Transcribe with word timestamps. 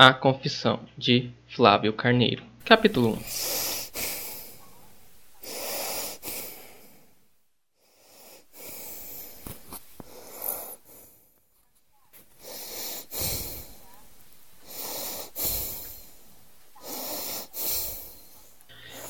A 0.00 0.14
Confissão 0.14 0.78
de 0.96 1.28
Flávio 1.48 1.92
Carneiro. 1.92 2.44
Capítulo 2.64 3.14
1 3.14 3.18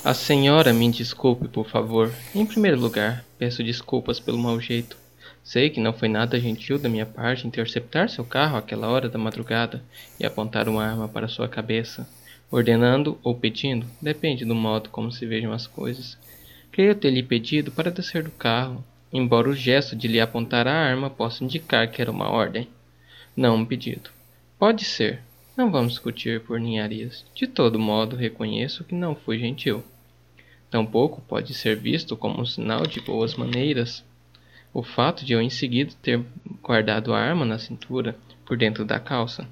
A 0.03 0.15
senhora 0.15 0.73
me 0.73 0.91
desculpe, 0.91 1.49
por 1.49 1.69
favor. 1.69 2.11
Em 2.35 2.47
primeiro 2.47 2.81
lugar, 2.81 3.27
peço 3.37 3.63
desculpas 3.63 4.19
pelo 4.19 4.39
mau 4.39 4.59
jeito. 4.59 4.97
Sei 5.49 5.71
que 5.71 5.81
não 5.81 5.95
foi 5.95 6.09
nada 6.09 6.39
gentil 6.39 6.79
da 6.79 6.91
minha 6.91 7.07
parte 7.07 7.47
interceptar 7.47 8.11
seu 8.11 8.23
carro 8.23 8.59
àquela 8.59 8.87
hora 8.87 9.09
da 9.09 9.19
madrugada 9.19 9.83
e 10.21 10.27
apontar 10.27 10.69
uma 10.69 10.85
arma 10.85 11.09
para 11.09 11.27
sua 11.27 11.49
cabeça, 11.49 12.07
ordenando 12.51 13.19
ou 13.23 13.35
pedindo, 13.35 13.87
depende 13.99 14.45
do 14.45 14.55
modo 14.55 14.91
como 14.91 15.11
se 15.11 15.25
vejam 15.25 15.51
as 15.51 15.67
coisas. 15.67 16.19
Creio 16.71 16.95
ter 16.95 17.11
lhe 17.11 17.23
pedido 17.23 17.71
para 17.73 17.91
descer 17.91 18.23
do 18.23 18.31
carro, 18.31 18.85
embora 19.11 19.49
o 19.49 19.55
gesto 19.55 19.97
de 19.97 20.07
lhe 20.07 20.21
apontar 20.21 20.69
a 20.69 20.71
arma 20.71 21.09
possa 21.09 21.43
indicar 21.43 21.91
que 21.91 22.03
era 22.03 22.11
uma 22.11 22.29
ordem. 22.29 22.69
Não 23.35 23.57
um 23.57 23.65
pedido. 23.65 24.11
Pode 24.59 24.85
ser. 24.85 25.23
Não 25.57 25.71
vamos 25.71 25.93
discutir 25.93 26.43
por 26.43 26.61
ninharias. 26.61 27.25
De 27.35 27.47
todo 27.47 27.79
modo, 27.79 28.17
reconheço 28.17 28.85
que 28.85 28.95
não 28.95 29.15
fui 29.15 29.39
gentil. 29.39 29.83
Tampouco 30.71 31.23
pode 31.23 31.55
ser 31.55 31.75
visto 31.75 32.19
como 32.19 32.39
um 32.39 32.45
sinal 32.45 32.87
de 32.87 33.01
boas 33.01 33.35
maneiras 33.35 34.05
o 34.73 34.83
fato 34.83 35.25
de 35.25 35.33
eu 35.33 35.41
em 35.41 35.51
seguida 35.51 35.93
ter 36.03 36.25
guardado 36.63 37.13
a 37.13 37.19
arma 37.19 37.45
na 37.45 37.59
cintura, 37.59 38.17
por 38.45 38.57
dentro 38.57 38.85
da 38.85 38.99
calça. 38.99 39.47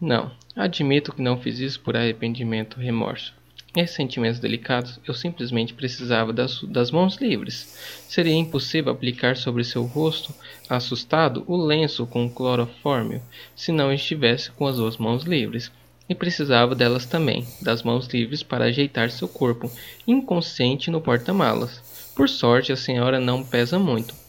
Não, 0.00 0.30
admito 0.54 1.12
que 1.12 1.22
não 1.22 1.40
fiz 1.40 1.58
isso 1.58 1.80
por 1.80 1.96
arrependimento 1.96 2.76
ou 2.76 2.82
remorso. 2.82 3.34
Em 3.74 3.86
sentimentos 3.86 4.38
delicados, 4.38 5.00
eu 5.08 5.14
simplesmente 5.14 5.72
precisava 5.72 6.30
das, 6.30 6.62
das 6.64 6.90
mãos 6.90 7.16
livres. 7.16 7.74
Seria 8.06 8.34
impossível 8.34 8.92
aplicar 8.92 9.34
sobre 9.34 9.64
seu 9.64 9.84
rosto, 9.84 10.34
assustado, 10.68 11.42
o 11.46 11.56
lenço 11.56 12.06
com 12.06 12.28
clorofórmio, 12.28 13.22
se 13.56 13.72
não 13.72 13.90
estivesse 13.90 14.50
com 14.50 14.66
as 14.66 14.76
duas 14.76 14.98
mãos 14.98 15.24
livres. 15.24 15.72
E 16.06 16.14
precisava 16.14 16.74
delas 16.74 17.06
também, 17.06 17.46
das 17.62 17.82
mãos 17.82 18.06
livres 18.08 18.42
para 18.42 18.66
ajeitar 18.66 19.10
seu 19.10 19.26
corpo, 19.26 19.70
inconsciente 20.06 20.90
no 20.90 21.00
porta-malas. 21.00 22.12
Por 22.14 22.28
sorte, 22.28 22.72
a 22.72 22.76
senhora 22.76 23.18
não 23.18 23.42
pesa 23.42 23.78
muito. 23.78 24.21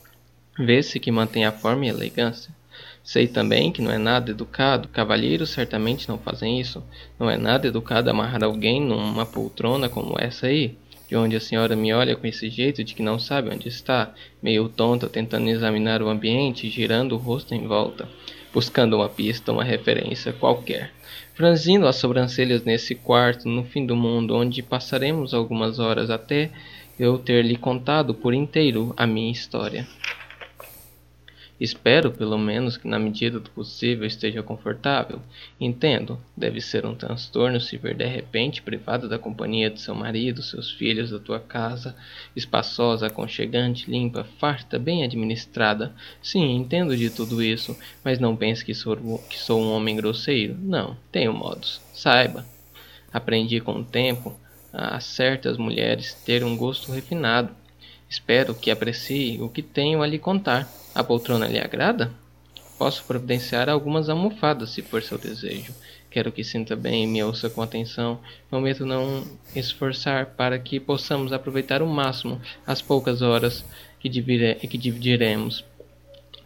Vê-se 0.57 0.99
que 0.99 1.11
mantém 1.11 1.45
a 1.45 1.51
forma 1.51 1.85
e 1.85 1.89
elegância. 1.89 2.53
Sei 3.03 3.27
também 3.27 3.71
que 3.71 3.81
não 3.81 3.91
é 3.91 3.97
nada 3.97 4.31
educado, 4.31 4.87
cavalheiros 4.87 5.49
certamente 5.49 6.07
não 6.07 6.17
fazem 6.17 6.59
isso. 6.59 6.83
Não 7.19 7.29
é 7.29 7.37
nada 7.37 7.67
educado 7.67 8.09
amarrar 8.09 8.43
alguém 8.43 8.79
numa 8.79 9.25
poltrona 9.25 9.89
como 9.89 10.15
essa 10.17 10.47
aí, 10.47 10.77
de 11.09 11.15
onde 11.15 11.35
a 11.35 11.39
senhora 11.39 11.75
me 11.75 11.91
olha 11.91 12.15
com 12.15 12.25
esse 12.27 12.49
jeito 12.49 12.83
de 12.83 12.93
que 12.93 13.03
não 13.03 13.19
sabe 13.19 13.49
onde 13.49 13.67
está, 13.67 14.13
meio 14.41 14.69
tonta, 14.69 15.09
tentando 15.09 15.49
examinar 15.49 16.01
o 16.01 16.07
ambiente, 16.07 16.69
girando 16.69 17.15
o 17.15 17.17
rosto 17.17 17.53
em 17.53 17.67
volta, 17.67 18.07
buscando 18.53 18.95
uma 18.95 19.09
pista, 19.09 19.51
uma 19.51 19.63
referência 19.63 20.31
qualquer. 20.31 20.91
Franzindo 21.33 21.87
as 21.87 21.95
sobrancelhas 21.95 22.63
nesse 22.63 22.93
quarto, 22.93 23.49
no 23.49 23.63
fim 23.63 23.85
do 23.85 23.95
mundo, 23.95 24.35
onde 24.35 24.61
passaremos 24.61 25.33
algumas 25.33 25.79
horas 25.79 26.09
até 26.09 26.51
eu 26.97 27.17
ter 27.17 27.43
lhe 27.43 27.57
contado 27.57 28.13
por 28.13 28.33
inteiro 28.33 28.93
a 28.95 29.07
minha 29.07 29.31
história. 29.31 29.87
Espero, 31.59 32.11
pelo 32.11 32.37
menos, 32.37 32.77
que 32.77 32.87
na 32.87 32.97
medida 32.97 33.39
do 33.39 33.49
possível 33.51 34.05
esteja 34.05 34.41
confortável. 34.41 35.21
Entendo, 35.59 36.19
deve 36.35 36.59
ser 36.59 36.85
um 36.85 36.95
transtorno 36.95 37.59
se 37.59 37.77
ver 37.77 37.95
de 37.95 38.05
repente 38.05 38.61
privada 38.61 39.07
da 39.07 39.19
companhia 39.19 39.69
de 39.69 39.79
seu 39.79 39.93
marido, 39.93 40.41
seus 40.41 40.71
filhos, 40.71 41.11
da 41.11 41.19
tua 41.19 41.39
casa, 41.39 41.95
espaçosa, 42.35 43.07
aconchegante, 43.07 43.89
limpa, 43.89 44.23
farta, 44.39 44.79
bem 44.79 45.03
administrada. 45.03 45.93
Sim, 46.21 46.55
entendo 46.55 46.97
de 46.97 47.09
tudo 47.09 47.41
isso, 47.41 47.77
mas 48.03 48.19
não 48.19 48.35
pense 48.35 48.65
que 48.65 48.73
sou, 48.73 48.97
que 49.29 49.37
sou 49.37 49.61
um 49.61 49.71
homem 49.71 49.95
grosseiro. 49.95 50.57
Não, 50.59 50.97
tenho 51.11 51.33
modos. 51.33 51.79
Saiba. 51.93 52.45
Aprendi 53.11 53.59
com 53.59 53.75
o 53.75 53.85
tempo 53.85 54.37
a 54.73 54.99
certas 54.99 55.55
mulheres 55.55 56.15
ter 56.25 56.43
um 56.43 56.57
gosto 56.57 56.91
refinado. 56.91 57.55
Espero 58.13 58.53
que 58.53 58.69
aprecie 58.69 59.41
o 59.41 59.49
que 59.49 59.63
tenho 59.63 60.03
a 60.03 60.05
lhe 60.05 60.19
contar. 60.19 60.69
A 60.93 61.03
poltrona 61.03 61.47
lhe 61.47 61.59
agrada? 61.59 62.11
Posso 62.77 63.03
providenciar 63.05 63.67
algumas 63.67 64.07
almofadas, 64.07 64.69
se 64.69 64.83
for 64.83 65.01
seu 65.01 65.17
desejo. 65.17 65.73
Quero 66.11 66.31
que 66.31 66.43
sinta 66.43 66.75
bem 66.75 67.05
e 67.05 67.07
me 67.07 67.23
ouça 67.23 67.49
com 67.49 67.59
atenção. 67.59 68.19
Prometo 68.51 68.85
não 68.85 69.25
esforçar 69.55 70.27
para 70.27 70.59
que 70.59 70.79
possamos 70.79 71.33
aproveitar 71.33 71.81
o 71.81 71.87
máximo 71.87 72.39
as 72.67 72.83
poucas 72.83 73.23
horas 73.23 73.65
que, 73.99 74.07
que 74.11 74.77
dividiremos. 74.77 75.65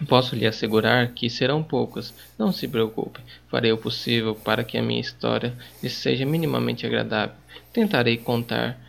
Posso 0.08 0.38
lhe 0.38 0.48
assegurar 0.48 1.10
que 1.10 1.30
serão 1.30 1.62
poucas. 1.62 2.14
Não 2.40 2.54
se 2.54 2.66
preocupe. 2.66 3.20
Farei 3.50 3.74
o 3.74 3.78
possível 3.78 4.36
para 4.36 4.64
que 4.64 4.78
a 4.78 4.82
minha 4.82 5.02
história 5.02 5.54
lhe 5.84 5.90
seja 5.90 6.26
minimamente 6.26 6.86
agradável. 6.86 7.36
Tentarei 7.74 8.16
contar 8.16 8.87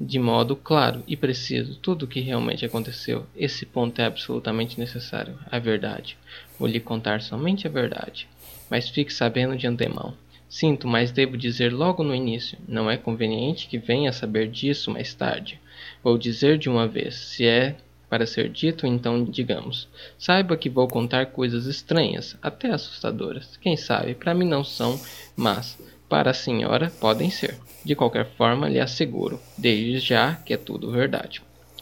de 0.00 0.18
modo 0.18 0.56
claro 0.56 1.04
e 1.06 1.14
preciso 1.14 1.76
tudo 1.76 2.04
o 2.04 2.08
que 2.08 2.20
realmente 2.20 2.64
aconteceu. 2.64 3.26
Esse 3.36 3.66
ponto 3.66 4.00
é 4.00 4.06
absolutamente 4.06 4.80
necessário. 4.80 5.38
A 5.50 5.58
verdade. 5.58 6.16
Vou 6.58 6.66
lhe 6.66 6.80
contar 6.80 7.20
somente 7.20 7.66
a 7.66 7.70
verdade. 7.70 8.26
Mas 8.70 8.88
fique 8.88 9.12
sabendo 9.12 9.56
de 9.56 9.66
antemão. 9.66 10.14
Sinto, 10.48 10.88
mas 10.88 11.12
devo 11.12 11.36
dizer 11.36 11.70
logo 11.70 12.02
no 12.02 12.14
início. 12.14 12.58
Não 12.66 12.90
é 12.90 12.96
conveniente 12.96 13.68
que 13.68 13.76
venha 13.76 14.08
a 14.08 14.12
saber 14.14 14.48
disso 14.48 14.90
mais 14.90 15.12
tarde. 15.12 15.60
Vou 16.02 16.16
dizer 16.16 16.56
de 16.56 16.70
uma 16.70 16.88
vez. 16.88 17.14
Se 17.14 17.44
é 17.46 17.76
para 18.08 18.26
ser 18.26 18.48
dito, 18.48 18.86
então 18.86 19.22
digamos. 19.22 19.86
Saiba 20.18 20.56
que 20.56 20.68
vou 20.68 20.88
contar 20.88 21.26
coisas 21.26 21.66
estranhas, 21.66 22.36
até 22.42 22.70
assustadoras. 22.70 23.56
Quem 23.58 23.76
sabe, 23.76 24.14
para 24.14 24.34
mim 24.34 24.46
não 24.46 24.64
são, 24.64 25.00
mas 25.36 25.78
para 26.10 26.32
a 26.32 26.34
senhora 26.34 26.92
podem 27.00 27.30
ser. 27.30 27.56
De 27.84 27.94
qualquer 27.94 28.26
forma, 28.36 28.68
lhe 28.68 28.80
asseguro, 28.80 29.40
desde 29.56 30.00
já, 30.00 30.34
que 30.34 30.52
é 30.52 30.56
tudo 30.56 30.90
verdade. 30.90 31.40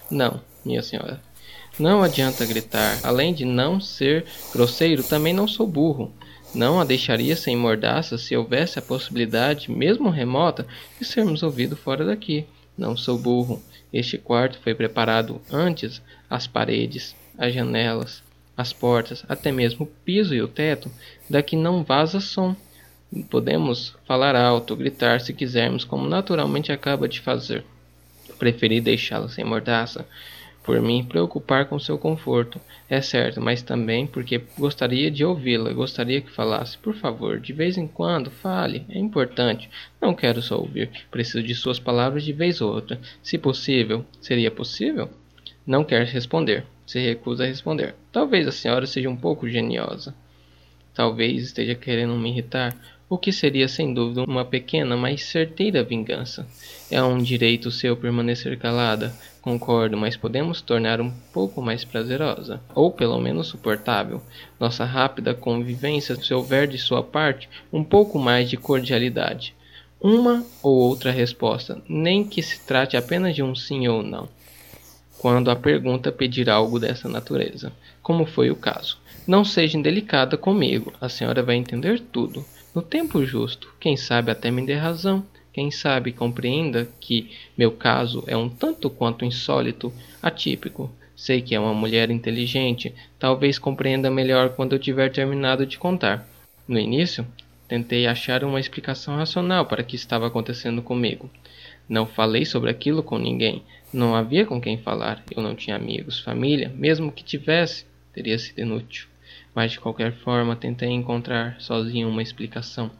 Não, 0.09 0.41
minha 0.65 0.83
senhora. 0.83 1.21
Não 1.79 2.03
adianta 2.03 2.45
gritar. 2.45 3.01
Além 3.03 3.33
de 3.33 3.45
não 3.45 3.81
ser 3.81 4.27
grosseiro, 4.53 5.03
também 5.03 5.33
não 5.33 5.49
sou 5.49 5.67
burro. 5.67 6.13
Não 6.55 6.81
a 6.81 6.85
deixaria 6.85 7.35
sem 7.37 7.57
mordaça 7.57 8.19
se 8.19 8.37
houvesse 8.37 8.79
a 8.79 8.83
possibilidade, 8.83 9.71
mesmo 9.71 10.11
remota, 10.11 10.67
de 10.99 11.05
sermos 11.05 11.43
ouvidos 11.43 11.79
fora 11.79 12.05
daqui. 12.05 12.47
Não 12.77 12.97
sou 12.97 13.19
burro. 13.19 13.63
Este 13.93 14.19
quarto 14.19 14.59
foi 14.63 14.75
preparado 14.75 15.41
antes 15.51 16.03
as 16.29 16.47
paredes, 16.47 17.17
as 17.39 17.55
janelas, 17.55 18.23
as 18.57 18.73
portas, 18.73 19.25
até 19.29 19.51
mesmo 19.53 19.85
o 19.85 19.87
piso 19.87 20.35
e 20.35 20.43
o 20.43 20.49
teto, 20.49 20.91
daqui 21.31 21.57
não 21.57 21.83
vaza 21.83 22.21
som. 22.21 22.55
Podemos 23.31 23.97
falar 24.07 24.37
alto, 24.37 24.77
gritar 24.77 25.21
se 25.21 25.33
quisermos, 25.33 25.85
como 25.85 26.09
naturalmente 26.09 26.71
acaba 26.71 27.09
de 27.09 27.21
fazer. 27.21 27.65
Preferi 28.39 28.81
deixá-la 28.81 29.29
sem 29.29 29.45
mordaça, 29.45 30.07
por 30.69 30.83
mim 30.83 31.03
preocupar 31.03 31.65
com 31.65 31.79
seu 31.79 31.97
conforto, 31.97 32.61
é 32.91 33.01
certo, 33.01 33.41
mas 33.41 33.63
também 33.63 34.07
porque 34.07 34.43
gostaria 34.59 35.11
de 35.11 35.25
ouvi-la, 35.25 35.73
gostaria 35.73 36.21
que 36.21 36.31
falasse. 36.31 36.77
Por 36.77 36.95
favor, 36.95 37.41
de 37.41 37.55
vez 37.55 37.79
em 37.79 37.87
quando, 37.87 38.31
fale, 38.31 38.85
é 38.91 38.99
importante. 38.99 39.71
Não 39.99 40.13
quero 40.13 40.43
só 40.43 40.59
ouvir, 40.59 40.91
preciso 41.11 41.43
de 41.43 41.55
suas 41.55 41.79
palavras 41.79 42.23
de 42.23 42.35
vez 42.35 42.61
ou 42.61 42.71
outra. 42.71 43.01
Se 43.23 43.39
possível, 43.39 44.05
seria 44.21 44.51
possível? 44.51 45.09
Não 45.67 45.83
quer 45.83 46.05
responder, 46.05 46.67
se 46.87 46.99
recusa 46.99 47.45
a 47.45 47.47
responder. 47.47 47.95
Talvez 48.13 48.47
a 48.47 48.53
senhora 48.53 48.87
seja 48.87 49.09
um 49.09 49.17
pouco 49.17 49.49
geniosa. 49.49 50.15
Talvez 50.93 51.45
esteja 51.45 51.75
querendo 51.75 52.15
me 52.15 52.29
irritar 52.29 52.77
o 53.09 53.17
que 53.17 53.33
seria 53.33 53.67
sem 53.69 53.95
dúvida 53.95 54.25
uma 54.25 54.45
pequena, 54.45 54.97
mas 54.97 55.25
certeira 55.25 55.83
vingança. 55.83 56.47
É 56.91 57.03
um 57.03 57.19
direito 57.19 57.71
seu 57.71 57.97
permanecer 57.97 58.59
calada, 58.59 59.15
concordo, 59.41 59.97
mas 59.97 60.17
podemos 60.17 60.61
tornar 60.61 61.01
um 61.01 61.11
pouco 61.33 61.63
mais 61.63 61.85
prazerosa, 61.85 62.61
ou 62.75 62.91
pelo 62.91 63.19
menos 63.19 63.47
suportável, 63.47 64.21
nossa 64.61 64.85
rápida 64.85 65.35
convivência 65.35 66.21
se 66.23 66.35
houver 66.35 66.67
de 66.67 66.77
sua 66.77 67.03
parte 67.03 67.49
um 67.73 67.83
pouco 67.83 68.19
mais 68.19 68.51
de 68.51 68.57
cordialidade. 68.57 69.55
Uma 70.01 70.45
ou 70.63 70.77
outra 70.77 71.11
resposta, 71.11 71.83
nem 71.89 72.23
que 72.25 72.43
se 72.43 72.61
trate 72.61 72.97
apenas 72.97 73.35
de 73.35 73.43
um 73.43 73.55
sim 73.55 73.89
ou 73.89 74.03
não. 74.03 74.29
Quando 75.19 75.51
a 75.51 75.57
pergunta 75.57 76.13
pedir 76.13 76.49
algo 76.49 76.79
dessa 76.79 77.09
natureza, 77.09 77.73
como 78.03 78.25
foi 78.25 78.51
o 78.51 78.57
caso. 78.57 78.99
Não 79.27 79.45
seja 79.45 79.77
indelicada 79.77 80.37
comigo, 80.37 80.93
a 81.01 81.09
senhora 81.09 81.43
vai 81.43 81.57
entender 81.57 82.01
tudo. 82.01 82.45
No 82.75 82.83
tempo 82.83 83.25
justo, 83.25 83.73
quem 83.81 83.97
sabe 83.97 84.31
até 84.31 84.51
me 84.51 84.65
dê 84.65 84.75
razão, 84.75 85.27
quem 85.53 85.71
sabe 85.71 86.13
compreenda 86.13 86.89
que 87.01 87.31
meu 87.57 87.73
caso 87.73 88.23
é 88.27 88.37
um 88.37 88.49
tanto 88.49 88.89
quanto 88.89 89.25
insólito, 89.25 89.93
atípico. 90.23 90.91
Sei 91.17 91.43
que 91.43 91.55
é 91.55 91.61
uma 91.61 91.75
mulher 91.75 92.11
inteligente, 92.11 92.95
talvez 93.19 93.59
compreenda 93.59 94.11
melhor 94.11 94.51
quando 94.51 94.75
eu 94.75 94.79
tiver 94.79 95.11
terminado 95.11 95.67
de 95.67 95.79
contar. 95.79 96.29
No 96.69 96.79
início, 96.79 97.27
Tentei 97.69 98.07
achar 98.07 98.43
uma 98.45 98.59
explicação 98.59 99.17
racional 99.17 99.67
para 99.67 99.83
o 99.83 99.85
que 99.85 99.95
estava 99.95 100.27
acontecendo 100.27 100.81
comigo. 100.81 101.31
Não 101.87 102.07
falei 102.07 102.47
sobre 102.47 102.71
aquilo 102.71 103.03
com 103.03 103.19
ninguém. 103.19 103.63
Não 103.93 104.15
havia 104.15 104.47
com 104.47 104.59
quem 104.59 104.79
falar. 104.79 105.23
Eu 105.31 105.43
não 105.43 105.55
tinha 105.55 105.77
amigos, 105.77 106.19
família. 106.19 106.73
Mesmo 106.75 107.13
que 107.13 107.23
tivesse, 107.23 107.85
teria 108.15 108.39
sido 108.39 108.61
inútil. 108.61 109.08
Mas 109.59 109.73
de 109.73 109.81
qualquer 109.81 110.13
forma, 110.13 110.55
tentei 110.55 110.89
encontrar 110.89 111.57
sozinho 111.59 112.09
uma 112.09 112.23
explicação. 112.23 112.93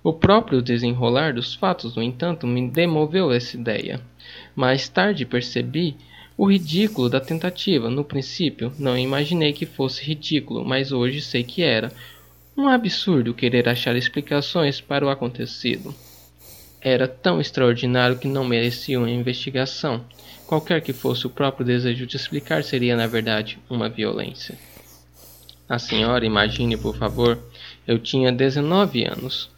O 0.00 0.12
próprio 0.12 0.62
desenrolar 0.62 1.34
dos 1.34 1.56
fatos, 1.56 1.96
no 1.96 2.02
entanto, 2.04 2.46
me 2.46 2.70
demoveu 2.70 3.32
essa 3.32 3.56
ideia. 3.56 4.00
Mais 4.54 4.88
tarde 4.88 5.26
percebi 5.26 5.96
o 6.36 6.48
ridículo 6.48 7.08
da 7.08 7.18
tentativa. 7.18 7.90
No 7.90 8.04
princípio, 8.04 8.72
não 8.78 8.96
imaginei 8.96 9.52
que 9.52 9.66
fosse 9.66 10.04
ridículo, 10.04 10.64
mas 10.64 10.92
hoje 10.92 11.20
sei 11.20 11.42
que 11.42 11.64
era. 11.64 11.90
Um 12.56 12.68
absurdo 12.68 13.34
querer 13.34 13.68
achar 13.68 13.96
explicações 13.96 14.80
para 14.80 15.04
o 15.04 15.10
acontecido. 15.10 15.92
Era 16.80 17.08
tão 17.08 17.40
extraordinário 17.40 18.20
que 18.20 18.28
não 18.28 18.44
merecia 18.44 19.00
uma 19.00 19.10
investigação. 19.10 20.04
Qualquer 20.46 20.80
que 20.80 20.92
fosse 20.92 21.26
o 21.26 21.30
próprio 21.30 21.66
desejo 21.66 22.06
de 22.06 22.14
explicar 22.14 22.62
seria, 22.62 22.94
na 22.94 23.08
verdade, 23.08 23.58
uma 23.68 23.88
violência. 23.88 24.56
A 25.68 25.78
senhora, 25.78 26.24
imagine, 26.24 26.76
por 26.78 26.96
favor, 26.96 27.38
eu 27.86 27.98
tinha 27.98 28.32
19 28.32 29.04
anos. 29.04 29.50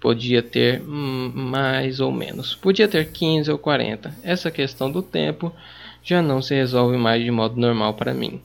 Podia 0.00 0.42
ter 0.42 0.82
mais 0.82 2.00
ou 2.00 2.10
menos. 2.10 2.54
Podia 2.54 2.88
ter 2.88 3.12
15 3.12 3.50
ou 3.52 3.56
40. 3.56 4.12
Essa 4.22 4.50
questão 4.50 4.90
do 4.90 5.00
tempo 5.00 5.54
já 6.02 6.20
não 6.20 6.42
se 6.42 6.54
resolve 6.54 6.96
mais 6.98 7.22
de 7.22 7.30
modo 7.30 7.58
normal 7.58 7.94
para 7.94 8.12
mim. 8.12 8.42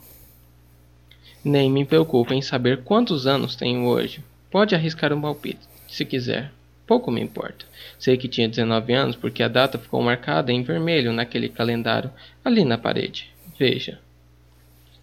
Nem 1.43 1.69
me 1.69 1.83
preocupo 1.83 2.33
em 2.33 2.41
saber 2.41 2.83
quantos 2.83 3.25
anos 3.25 3.55
tenho 3.55 3.85
hoje. 3.85 4.23
Pode 4.51 4.75
arriscar 4.75 5.11
um 5.11 5.21
palpite, 5.21 5.67
se 5.87 6.05
quiser. 6.05 6.51
Pouco 6.85 7.11
me 7.11 7.21
importa. 7.21 7.65
Sei 7.97 8.17
que 8.17 8.27
tinha 8.27 8.47
19 8.47 8.93
anos 8.93 9.15
porque 9.15 9.43
a 9.43 9.47
data 9.47 9.77
ficou 9.77 10.01
marcada 10.01 10.51
em 10.51 10.63
vermelho 10.63 11.11
naquele 11.11 11.49
calendário 11.49 12.11
ali 12.43 12.63
na 12.63 12.77
parede. 12.77 13.29
Veja. 13.57 13.99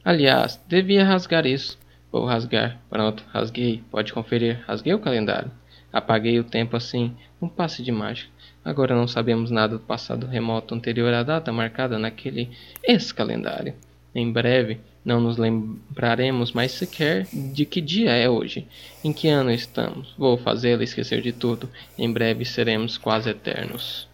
Aliás, 0.04 0.60
devia 0.68 1.04
rasgar 1.04 1.46
isso. 1.46 1.78
Vou 2.16 2.24
rasgar. 2.24 2.80
Pronto, 2.88 3.22
rasguei. 3.30 3.84
Pode 3.90 4.10
conferir. 4.10 4.64
Rasguei 4.66 4.94
o 4.94 4.98
calendário. 4.98 5.50
Apaguei 5.92 6.40
o 6.40 6.44
tempo 6.44 6.74
assim, 6.74 7.14
um 7.42 7.46
passe 7.46 7.82
de 7.82 7.92
mágica. 7.92 8.30
Agora 8.64 8.96
não 8.96 9.06
sabemos 9.06 9.50
nada 9.50 9.76
do 9.76 9.84
passado 9.84 10.26
remoto 10.26 10.74
anterior 10.74 11.12
à 11.12 11.22
data 11.22 11.52
marcada 11.52 11.98
naquele 11.98 12.48
ex-calendário. 12.82 13.74
Em 14.14 14.32
breve, 14.32 14.80
não 15.04 15.20
nos 15.20 15.36
lembraremos 15.36 16.52
mais 16.52 16.72
sequer 16.72 17.26
de 17.30 17.66
que 17.66 17.82
dia 17.82 18.12
é 18.12 18.30
hoje, 18.30 18.66
em 19.04 19.12
que 19.12 19.28
ano 19.28 19.50
estamos. 19.50 20.14
Vou 20.16 20.38
fazê-la 20.38 20.84
esquecer 20.84 21.20
de 21.20 21.32
tudo. 21.32 21.68
Em 21.98 22.10
breve 22.10 22.46
seremos 22.46 22.96
quase 22.96 23.28
eternos. 23.28 24.08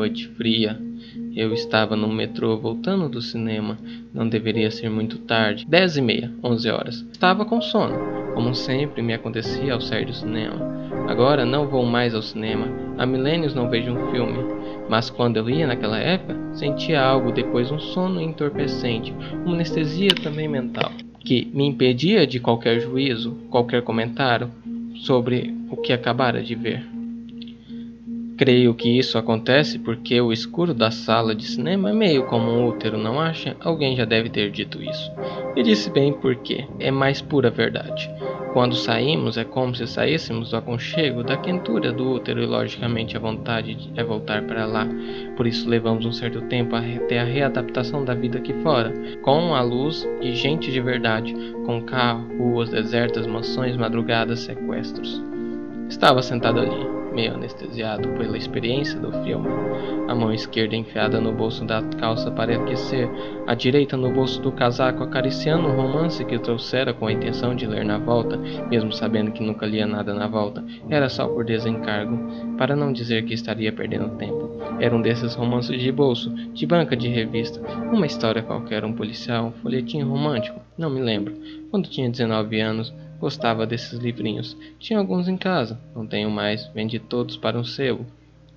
Noite 0.00 0.28
fria. 0.28 0.80
Eu 1.36 1.52
estava 1.52 1.94
no 1.94 2.08
metrô 2.08 2.56
voltando 2.56 3.06
do 3.06 3.20
cinema. 3.20 3.76
Não 4.14 4.26
deveria 4.26 4.70
ser 4.70 4.88
muito 4.88 5.18
tarde. 5.18 5.66
Dez 5.68 5.98
e 5.98 6.00
meia, 6.00 6.32
onze 6.42 6.70
horas. 6.70 7.06
Estava 7.12 7.44
com 7.44 7.60
sono, 7.60 7.94
como 8.34 8.54
sempre 8.54 9.02
me 9.02 9.12
acontecia 9.12 9.74
ao 9.74 9.80
sair 9.80 10.06
do 10.06 10.14
cinema. 10.14 10.56
Agora 11.06 11.44
não 11.44 11.68
vou 11.68 11.84
mais 11.84 12.14
ao 12.14 12.22
cinema. 12.22 12.66
Há 12.96 13.04
milênios 13.04 13.54
não 13.54 13.68
vejo 13.68 13.92
um 13.92 14.10
filme. 14.10 14.38
Mas 14.88 15.10
quando 15.10 15.36
eu 15.36 15.50
ia 15.50 15.66
naquela 15.66 15.98
época, 15.98 16.34
sentia 16.54 17.02
algo 17.02 17.30
depois 17.30 17.70
um 17.70 17.78
sono 17.78 18.22
entorpecente, 18.22 19.14
uma 19.44 19.54
anestesia 19.54 20.14
também 20.22 20.48
mental, 20.48 20.90
que 21.20 21.46
me 21.52 21.66
impedia 21.66 22.26
de 22.26 22.40
qualquer 22.40 22.80
juízo, 22.80 23.36
qualquer 23.50 23.82
comentário 23.82 24.50
sobre 25.04 25.54
o 25.70 25.76
que 25.76 25.92
acabara 25.92 26.42
de 26.42 26.54
ver. 26.54 26.99
Creio 28.40 28.72
que 28.72 28.98
isso 28.98 29.18
acontece 29.18 29.78
porque 29.78 30.18
o 30.18 30.32
escuro 30.32 30.72
da 30.72 30.90
sala 30.90 31.34
de 31.34 31.44
cinema 31.44 31.90
é 31.90 31.92
meio 31.92 32.24
como 32.24 32.50
um 32.50 32.66
útero, 32.66 32.96
não 32.96 33.20
acha? 33.20 33.54
Alguém 33.60 33.94
já 33.94 34.06
deve 34.06 34.30
ter 34.30 34.50
dito 34.50 34.82
isso. 34.82 35.12
E 35.54 35.62
disse 35.62 35.90
bem 35.90 36.10
porque 36.10 36.64
é 36.78 36.90
mais 36.90 37.20
pura 37.20 37.50
verdade. 37.50 38.10
Quando 38.54 38.74
saímos 38.74 39.36
é 39.36 39.44
como 39.44 39.74
se 39.74 39.86
saíssemos 39.86 40.52
do 40.52 40.56
aconchego, 40.56 41.22
da 41.22 41.36
quentura 41.36 41.92
do 41.92 42.12
útero 42.12 42.42
e 42.42 42.46
logicamente 42.46 43.14
a 43.14 43.20
vontade 43.20 43.76
é 43.94 44.02
voltar 44.02 44.40
para 44.44 44.64
lá. 44.64 44.88
Por 45.36 45.46
isso 45.46 45.68
levamos 45.68 46.06
um 46.06 46.12
certo 46.12 46.40
tempo 46.40 46.74
até 46.74 47.20
a 47.20 47.24
readaptação 47.24 48.06
da 48.06 48.14
vida 48.14 48.38
aqui 48.38 48.54
fora, 48.62 48.90
com 49.20 49.54
a 49.54 49.60
luz 49.60 50.08
e 50.22 50.34
gente 50.34 50.72
de 50.72 50.80
verdade, 50.80 51.34
com 51.66 51.82
carro, 51.82 52.26
ruas 52.38 52.70
desertas, 52.70 53.26
mansões, 53.26 53.76
madrugadas, 53.76 54.40
sequestros. 54.40 55.22
Estava 55.90 56.22
sentado 56.22 56.60
ali, 56.60 56.99
meio 57.12 57.34
anestesiado 57.34 58.08
pela 58.10 58.36
experiência 58.36 58.98
do 58.98 59.12
filme, 59.24 59.48
a 60.08 60.14
mão 60.14 60.32
esquerda 60.32 60.76
enfiada 60.76 61.20
no 61.20 61.32
bolso 61.32 61.64
da 61.64 61.82
calça 61.98 62.30
para 62.30 62.56
aquecer, 62.56 63.08
a 63.46 63.54
direita 63.54 63.96
no 63.96 64.10
bolso 64.10 64.40
do 64.40 64.52
casaco 64.52 65.02
acariciando 65.02 65.68
um 65.68 65.76
romance 65.76 66.24
que 66.24 66.38
trouxera 66.38 66.92
com 66.92 67.06
a 67.06 67.12
intenção 67.12 67.54
de 67.54 67.66
ler 67.66 67.84
na 67.84 67.98
volta, 67.98 68.36
mesmo 68.68 68.92
sabendo 68.92 69.32
que 69.32 69.42
nunca 69.42 69.66
lia 69.66 69.86
nada 69.86 70.14
na 70.14 70.26
volta, 70.26 70.64
era 70.88 71.08
só 71.08 71.26
por 71.26 71.44
desencargo, 71.44 72.18
para 72.56 72.76
não 72.76 72.92
dizer 72.92 73.24
que 73.24 73.34
estaria 73.34 73.72
perdendo 73.72 74.16
tempo. 74.16 74.50
Era 74.78 74.94
um 74.94 75.02
desses 75.02 75.34
romances 75.34 75.80
de 75.80 75.92
bolso, 75.92 76.30
de 76.52 76.66
banca 76.66 76.96
de 76.96 77.08
revista, 77.08 77.60
uma 77.92 78.06
história 78.06 78.42
qualquer, 78.42 78.84
um 78.84 78.92
policial, 78.92 79.46
um 79.46 79.52
folhetim 79.52 80.02
romântico, 80.02 80.60
não 80.76 80.90
me 80.90 81.00
lembro. 81.00 81.34
Quando 81.70 81.88
tinha 81.88 82.08
19 82.08 82.60
anos, 82.60 82.92
Gostava 83.20 83.66
desses 83.66 83.98
livrinhos. 83.98 84.56
Tinha 84.78 84.98
alguns 84.98 85.28
em 85.28 85.36
casa. 85.36 85.78
Não 85.94 86.06
tenho 86.06 86.30
mais. 86.30 86.66
Vendi 86.68 86.98
todos 86.98 87.36
para 87.36 87.58
um 87.58 87.64
sebo. 87.64 88.06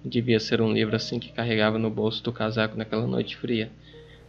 Devia 0.06 0.40
ser 0.40 0.62
um 0.62 0.72
livro 0.72 0.96
assim 0.96 1.20
que 1.20 1.34
carregava 1.34 1.78
no 1.78 1.90
bolso 1.90 2.24
do 2.24 2.32
casaco 2.32 2.78
naquela 2.78 3.06
noite 3.06 3.36
fria. 3.36 3.70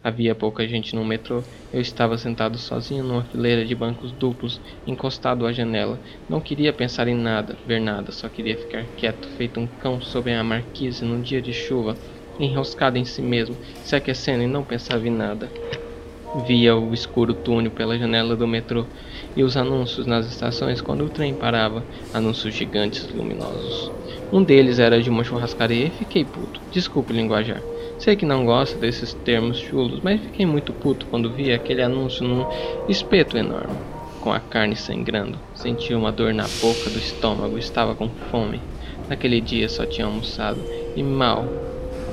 Havia 0.03 0.35
pouca 0.35 0.67
gente 0.67 0.93
no 0.93 1.05
metrô. 1.05 1.41
Eu 1.71 1.79
estava 1.79 2.17
sentado 2.17 2.57
sozinho 2.57 3.01
numa 3.01 3.23
fileira 3.23 3.65
de 3.65 3.73
bancos 3.73 4.11
duplos, 4.11 4.59
encostado 4.85 5.45
à 5.45 5.53
janela. 5.53 6.01
Não 6.27 6.41
queria 6.41 6.73
pensar 6.73 7.07
em 7.07 7.15
nada, 7.15 7.57
ver 7.65 7.79
nada, 7.79 8.11
só 8.11 8.27
queria 8.27 8.57
ficar 8.57 8.85
quieto, 8.97 9.27
feito 9.29 9.59
um 9.59 9.65
cão 9.65 10.01
sob 10.01 10.31
a 10.33 10.43
marquise 10.43 11.03
num 11.03 11.21
dia 11.21 11.41
de 11.41 11.53
chuva, 11.53 11.97
enroscado 12.37 12.97
em 12.97 13.05
si 13.05 13.21
mesmo, 13.21 13.55
se 13.81 13.95
aquecendo 13.95 14.43
e 14.43 14.47
não 14.47 14.63
pensava 14.63 15.07
em 15.07 15.11
nada. 15.11 15.49
Via 16.45 16.75
o 16.75 16.93
escuro 16.93 17.33
túnel 17.33 17.71
pela 17.71 17.97
janela 17.97 18.35
do 18.35 18.45
metrô 18.45 18.85
e 19.35 19.43
os 19.43 19.57
anúncios 19.57 20.05
nas 20.05 20.25
estações 20.27 20.81
quando 20.81 21.05
o 21.05 21.09
trem 21.09 21.33
parava, 21.33 21.83
anúncios 22.13 22.53
gigantes 22.53 23.07
luminosos. 23.13 23.91
Um 24.31 24.43
deles 24.43 24.79
era 24.79 25.01
de 25.01 25.09
uma 25.09 25.23
churrascaria 25.23 25.87
e 25.87 25.91
fiquei 25.91 26.23
puto. 26.23 26.59
Desculpe 26.71 27.13
linguajar. 27.13 27.61
Sei 27.99 28.15
que 28.15 28.25
não 28.25 28.45
gosta 28.45 28.77
desses 28.77 29.13
termos 29.13 29.57
chulos, 29.57 29.99
mas 30.03 30.21
fiquei 30.21 30.45
muito 30.45 30.73
puto 30.73 31.05
quando 31.05 31.31
vi 31.31 31.51
aquele 31.51 31.81
anúncio 31.81 32.27
num 32.27 32.45
espeto 32.89 33.37
enorme, 33.37 33.75
com 34.21 34.31
a 34.31 34.39
carne 34.39 34.75
sangrando. 34.75 35.37
Senti 35.53 35.93
uma 35.93 36.11
dor 36.11 36.33
na 36.33 36.45
boca 36.61 36.89
do 36.89 36.97
estômago, 36.97 37.57
estava 37.57 37.95
com 37.95 38.09
fome. 38.31 38.59
Naquele 39.07 39.39
dia 39.39 39.69
só 39.69 39.85
tinha 39.85 40.07
almoçado 40.07 40.59
e 40.95 41.03
mal 41.03 41.45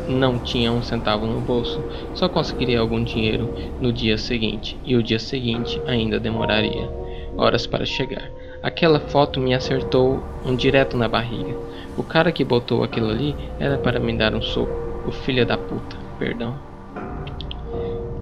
não 0.08 0.38
tinha 0.38 0.72
um 0.72 0.82
centavo 0.82 1.26
no 1.26 1.40
bolso, 1.40 1.82
só 2.12 2.28
conseguiria 2.28 2.80
algum 2.80 3.02
dinheiro 3.02 3.54
no 3.80 3.92
dia 3.92 4.18
seguinte, 4.18 4.76
e 4.84 4.96
o 4.96 5.02
dia 5.02 5.18
seguinte 5.18 5.80
ainda 5.86 6.18
demoraria 6.18 7.01
horas 7.36 7.66
para 7.66 7.84
chegar. 7.84 8.30
Aquela 8.62 9.00
foto 9.00 9.40
me 9.40 9.54
acertou 9.54 10.22
um 10.44 10.54
direto 10.54 10.96
na 10.96 11.08
barriga. 11.08 11.56
O 11.96 12.02
cara 12.02 12.30
que 12.30 12.44
botou 12.44 12.84
aquilo 12.84 13.10
ali 13.10 13.34
era 13.58 13.76
para 13.76 13.98
me 13.98 14.16
dar 14.16 14.34
um 14.34 14.42
soco. 14.42 14.72
O 15.06 15.10
filho 15.10 15.44
da 15.44 15.58
puta, 15.58 15.96
perdão. 16.18 16.56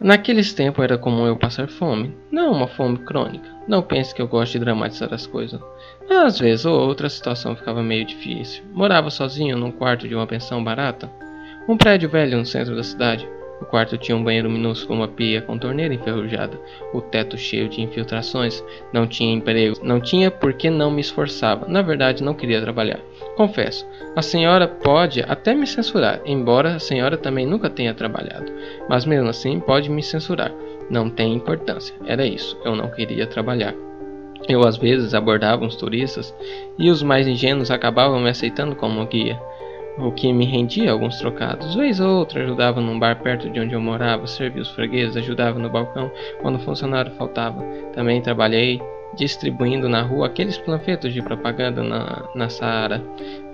Naqueles 0.01 0.55
tempos 0.55 0.83
era 0.83 0.97
comum 0.97 1.27
eu 1.27 1.37
passar 1.37 1.69
fome, 1.69 2.17
não 2.33 2.53
uma 2.53 2.67
fome 2.67 2.97
crônica. 3.01 3.47
Não 3.69 3.83
pense 3.83 4.15
que 4.15 4.23
eu 4.23 4.27
gosto 4.27 4.53
de 4.53 4.61
dramatizar 4.61 5.13
as 5.13 5.27
coisas. 5.27 5.61
Às 6.09 6.39
vezes 6.39 6.65
ou 6.65 6.89
outra 6.89 7.07
a 7.07 7.11
situação 7.11 7.55
ficava 7.55 7.83
meio 7.83 8.07
difícil. 8.07 8.65
Morava 8.73 9.11
sozinho 9.11 9.59
num 9.59 9.71
quarto 9.71 10.09
de 10.09 10.15
uma 10.15 10.27
pensão 10.27 10.65
barata. 10.65 11.11
Um 11.69 11.77
prédio 11.77 12.09
velho 12.09 12.39
no 12.39 12.47
centro 12.47 12.75
da 12.75 12.83
cidade. 12.83 13.29
O 13.61 13.65
quarto 13.67 13.99
tinha 13.99 14.17
um 14.17 14.25
banheiro 14.25 14.51
minúsculo, 14.51 14.99
uma 14.99 15.09
pia 15.09 15.43
com 15.43 15.59
torneira 15.59 15.93
enferrujada, 15.93 16.59
o 16.95 17.01
teto 17.01 17.37
cheio 17.37 17.69
de 17.69 17.83
infiltrações. 17.83 18.65
Não 18.93 19.07
tinha 19.07 19.35
emprego, 19.35 19.77
não 19.83 20.01
tinha 20.01 20.31
porque 20.31 20.71
não 20.71 20.91
me 20.91 21.01
esforçava. 21.01 21.67
Na 21.69 21.83
verdade, 21.83 22.23
não 22.23 22.35
queria 22.35 22.61
trabalhar. 22.61 23.01
Confesso, 23.37 23.87
a 24.17 24.23
senhora 24.23 24.67
pode 24.67 25.23
até 25.23 25.55
me 25.55 25.67
censurar, 25.67 26.21
embora 26.25 26.75
a 26.75 26.79
senhora 26.79 27.17
também 27.17 27.47
nunca 27.47 27.69
tenha 27.69 27.95
trabalhado. 27.95 28.51
Mas 28.89 29.05
mesmo 29.05 29.29
assim, 29.29 29.61
pode 29.61 29.91
me 29.91 30.03
censurar. 30.03 30.53
Não 30.89 31.09
tem 31.09 31.35
importância. 31.35 31.95
Era 32.05 32.27
isso. 32.27 32.59
Eu 32.65 32.75
não 32.75 32.91
queria 32.91 33.27
trabalhar. 33.27 33.75
Eu 34.49 34.67
às 34.67 34.77
vezes 34.77 35.15
abordava 35.15 35.65
uns 35.65 35.77
turistas 35.77 36.35
e 36.79 36.91
os 36.91 37.03
mais 37.03 37.29
ingênuos 37.29 37.71
acabavam 37.71 38.21
me 38.21 38.31
aceitando 38.31 38.75
como 38.75 39.07
guia, 39.07 39.41
o 40.07 40.13
que 40.13 40.33
me 40.33 40.45
rendia 40.45 40.93
alguns 40.93 41.19
trocados. 41.19 41.75
Vez 41.75 42.01
ou 42.01 42.19
outra 42.19 42.43
ajudava 42.43 42.81
num 42.81 42.99
bar 42.99 43.21
perto 43.23 43.49
de 43.51 43.61
onde 43.61 43.75
eu 43.75 43.81
morava, 43.81 44.27
servia 44.27 44.63
os 44.63 44.71
fregueses, 44.71 45.17
ajudava 45.17 45.59
no 45.59 45.71
balcão 45.71 46.11
quando 46.41 46.57
o 46.57 46.61
funcionário 46.61 47.13
faltava. 47.13 47.63
Também 47.93 48.21
trabalhei 48.21 48.81
distribuindo 49.15 49.89
na 49.89 50.03
rua 50.03 50.27
aqueles 50.27 50.59
panfletos 50.59 51.13
de 51.13 51.23
propaganda 51.23 51.83
na, 51.83 52.29
na 52.35 52.49
Saara. 52.49 53.03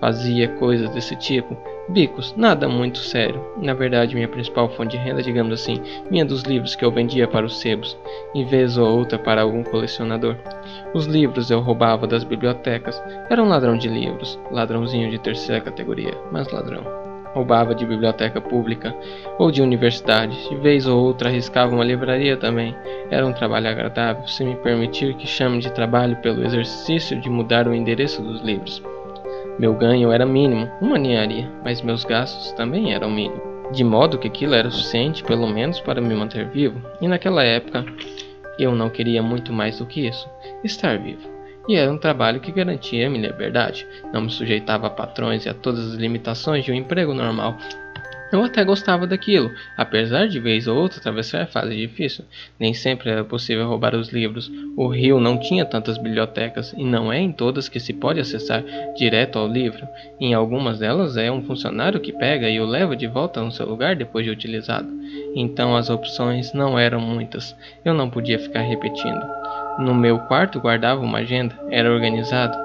Fazia 0.00 0.48
coisas 0.48 0.90
desse 0.90 1.16
tipo, 1.16 1.56
bicos, 1.88 2.34
nada 2.36 2.68
muito 2.68 2.98
sério. 2.98 3.42
Na 3.56 3.72
verdade, 3.72 4.14
minha 4.14 4.28
principal 4.28 4.68
fonte 4.68 4.96
de 4.96 5.02
renda, 5.02 5.22
digamos 5.22 5.52
assim, 5.52 5.80
vinha 6.10 6.24
dos 6.24 6.42
livros 6.42 6.74
que 6.74 6.84
eu 6.84 6.90
vendia 6.90 7.26
para 7.26 7.46
os 7.46 7.58
sebos, 7.58 7.96
em 8.34 8.44
vez 8.44 8.76
ou 8.76 8.86
outra 8.98 9.18
para 9.18 9.42
algum 9.42 9.62
colecionador. 9.62 10.36
Os 10.94 11.06
livros 11.06 11.50
eu 11.50 11.60
roubava 11.60 12.06
das 12.06 12.24
bibliotecas. 12.24 13.02
Era 13.30 13.42
um 13.42 13.48
ladrão 13.48 13.76
de 13.76 13.88
livros, 13.88 14.38
ladrãozinho 14.50 15.10
de 15.10 15.18
terceira 15.18 15.60
categoria, 15.60 16.14
mas 16.30 16.50
ladrão 16.52 17.05
roubava 17.36 17.74
de 17.74 17.84
biblioteca 17.84 18.40
pública 18.40 18.96
ou 19.38 19.50
de 19.50 19.60
universidade, 19.60 20.48
de 20.48 20.56
vez 20.56 20.86
ou 20.86 21.04
outra 21.04 21.28
arriscava 21.28 21.74
uma 21.74 21.84
livraria 21.84 22.34
também. 22.34 22.74
Era 23.10 23.26
um 23.26 23.32
trabalho 23.32 23.68
agradável, 23.68 24.26
se 24.26 24.42
me 24.42 24.56
permitir 24.56 25.14
que 25.16 25.26
chame 25.26 25.58
de 25.58 25.70
trabalho 25.70 26.16
pelo 26.16 26.42
exercício 26.42 27.20
de 27.20 27.28
mudar 27.28 27.68
o 27.68 27.74
endereço 27.74 28.22
dos 28.22 28.40
livros. 28.40 28.82
Meu 29.58 29.74
ganho 29.74 30.10
era 30.10 30.24
mínimo, 30.24 30.66
uma 30.80 30.98
ninharia, 30.98 31.50
mas 31.62 31.82
meus 31.82 32.04
gastos 32.04 32.52
também 32.52 32.94
eram 32.94 33.10
mínimos. 33.10 33.42
De 33.72 33.84
modo 33.84 34.18
que 34.18 34.28
aquilo 34.28 34.54
era 34.54 34.70
suficiente, 34.70 35.22
pelo 35.22 35.46
menos, 35.46 35.80
para 35.80 36.00
me 36.00 36.14
manter 36.14 36.46
vivo, 36.46 36.80
e 37.02 37.08
naquela 37.08 37.42
época 37.42 37.84
eu 38.58 38.74
não 38.74 38.88
queria 38.88 39.22
muito 39.22 39.52
mais 39.52 39.78
do 39.78 39.86
que 39.86 40.06
isso: 40.06 40.28
estar 40.64 40.98
vivo 40.98 41.35
e 41.68 41.76
era 41.76 41.92
um 41.92 41.98
trabalho 41.98 42.40
que 42.40 42.52
garantia 42.52 43.10
minha 43.10 43.28
liberdade, 43.28 43.86
não 44.12 44.22
me 44.22 44.30
sujeitava 44.30 44.86
a 44.86 44.90
patrões 44.90 45.44
e 45.44 45.48
a 45.48 45.54
todas 45.54 45.92
as 45.92 45.94
limitações 45.94 46.64
de 46.64 46.72
um 46.72 46.74
emprego 46.74 47.12
normal. 47.12 47.58
Eu 48.32 48.42
até 48.42 48.64
gostava 48.64 49.06
daquilo, 49.06 49.52
apesar 49.76 50.26
de 50.26 50.40
vez 50.40 50.66
ou 50.66 50.76
outra 50.76 50.98
atravessar 50.98 51.42
a 51.42 51.46
fase 51.46 51.76
difícil. 51.76 52.24
Nem 52.58 52.74
sempre 52.74 53.08
era 53.08 53.22
possível 53.22 53.68
roubar 53.68 53.94
os 53.94 54.08
livros. 54.08 54.50
O 54.76 54.88
Rio 54.88 55.20
não 55.20 55.38
tinha 55.38 55.64
tantas 55.64 55.96
bibliotecas, 55.96 56.74
e 56.76 56.84
não 56.84 57.12
é 57.12 57.20
em 57.20 57.30
todas 57.30 57.68
que 57.68 57.78
se 57.78 57.92
pode 57.92 58.18
acessar 58.18 58.64
direto 58.96 59.38
ao 59.38 59.46
livro. 59.46 59.86
Em 60.20 60.34
algumas 60.34 60.80
delas 60.80 61.16
é 61.16 61.30
um 61.30 61.42
funcionário 61.42 62.00
que 62.00 62.12
pega 62.12 62.50
e 62.50 62.60
o 62.60 62.66
leva 62.66 62.96
de 62.96 63.06
volta 63.06 63.40
no 63.40 63.52
seu 63.52 63.66
lugar 63.66 63.94
depois 63.94 64.24
de 64.24 64.32
utilizado. 64.32 64.88
Então 65.34 65.76
as 65.76 65.88
opções 65.88 66.52
não 66.52 66.76
eram 66.76 67.00
muitas. 67.00 67.56
Eu 67.84 67.94
não 67.94 68.10
podia 68.10 68.40
ficar 68.40 68.62
repetindo. 68.62 69.24
No 69.78 69.94
meu 69.94 70.18
quarto 70.20 70.58
guardava 70.58 71.02
uma 71.02 71.18
agenda, 71.18 71.54
era 71.70 71.92
organizado. 71.92 72.56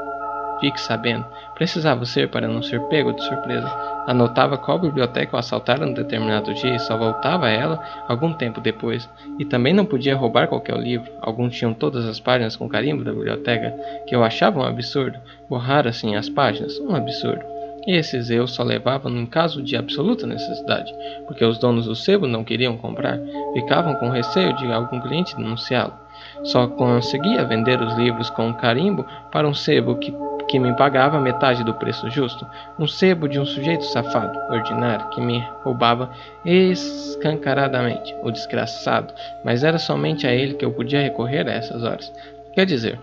Fique 0.61 0.79
sabendo, 0.79 1.25
precisava 1.55 2.05
ser 2.05 2.29
para 2.29 2.47
não 2.47 2.61
ser 2.61 2.79
pego 2.87 3.11
de 3.11 3.23
surpresa. 3.23 3.67
Anotava 4.07 4.57
qual 4.57 4.79
biblioteca 4.79 5.35
eu 5.35 5.39
assaltara 5.39 5.85
no 5.85 5.93
determinado 5.93 6.53
dia 6.53 6.75
e 6.75 6.79
só 6.79 6.95
voltava 6.97 7.47
a 7.47 7.49
ela 7.49 7.83
algum 8.07 8.31
tempo 8.31 8.61
depois. 8.61 9.09
E 9.37 9.43
também 9.43 9.73
não 9.73 9.85
podia 9.85 10.15
roubar 10.15 10.47
qualquer 10.47 10.77
livro. 10.77 11.11
Alguns 11.21 11.55
tinham 11.55 11.73
todas 11.73 12.07
as 12.07 12.19
páginas 12.19 12.55
com 12.55 12.69
carimbo 12.69 13.03
da 13.03 13.11
biblioteca, 13.11 13.75
que 14.07 14.15
eu 14.15 14.23
achava 14.23 14.59
um 14.59 14.63
absurdo. 14.63 15.19
Borrar 15.49 15.87
assim 15.87 16.15
as 16.15 16.29
páginas, 16.29 16.79
um 16.79 16.95
absurdo. 16.95 17.43
Esses 17.87 18.29
eu 18.29 18.47
só 18.47 18.63
levava 18.63 19.09
em 19.09 19.25
caso 19.25 19.61
de 19.61 19.75
absoluta 19.75 20.27
necessidade, 20.27 20.93
porque 21.25 21.43
os 21.43 21.57
donos 21.57 21.87
do 21.87 21.95
sebo 21.95 22.27
não 22.27 22.43
queriam 22.43 22.77
comprar, 22.77 23.19
ficavam 23.53 23.95
com 23.95 24.09
receio 24.09 24.55
de 24.55 24.71
algum 24.71 24.99
cliente 25.01 25.35
denunciá-lo. 25.35 26.00
Só 26.43 26.67
conseguia 26.67 27.45
vender 27.45 27.81
os 27.81 27.95
livros 27.95 28.29
com 28.31 28.47
um 28.47 28.53
carimbo 28.53 29.05
para 29.31 29.47
um 29.47 29.53
sebo 29.53 29.95
que, 29.95 30.13
que 30.47 30.59
me 30.59 30.75
pagava 30.75 31.19
metade 31.19 31.63
do 31.63 31.73
preço 31.73 32.09
justo, 32.09 32.47
um 32.79 32.87
sebo 32.87 33.27
de 33.27 33.39
um 33.39 33.45
sujeito 33.45 33.85
safado, 33.85 34.37
ordinário, 34.49 35.07
que 35.09 35.21
me 35.21 35.43
roubava 35.63 36.09
escancaradamente, 36.43 38.15
o 38.23 38.31
desgraçado, 38.31 39.13
mas 39.43 39.63
era 39.63 39.77
somente 39.77 40.25
a 40.25 40.33
ele 40.33 40.55
que 40.55 40.65
eu 40.65 40.71
podia 40.71 41.01
recorrer 41.01 41.47
a 41.47 41.53
essas 41.53 41.83
horas. 41.83 42.11
Quer 42.53 42.65
dizer, 42.65 42.99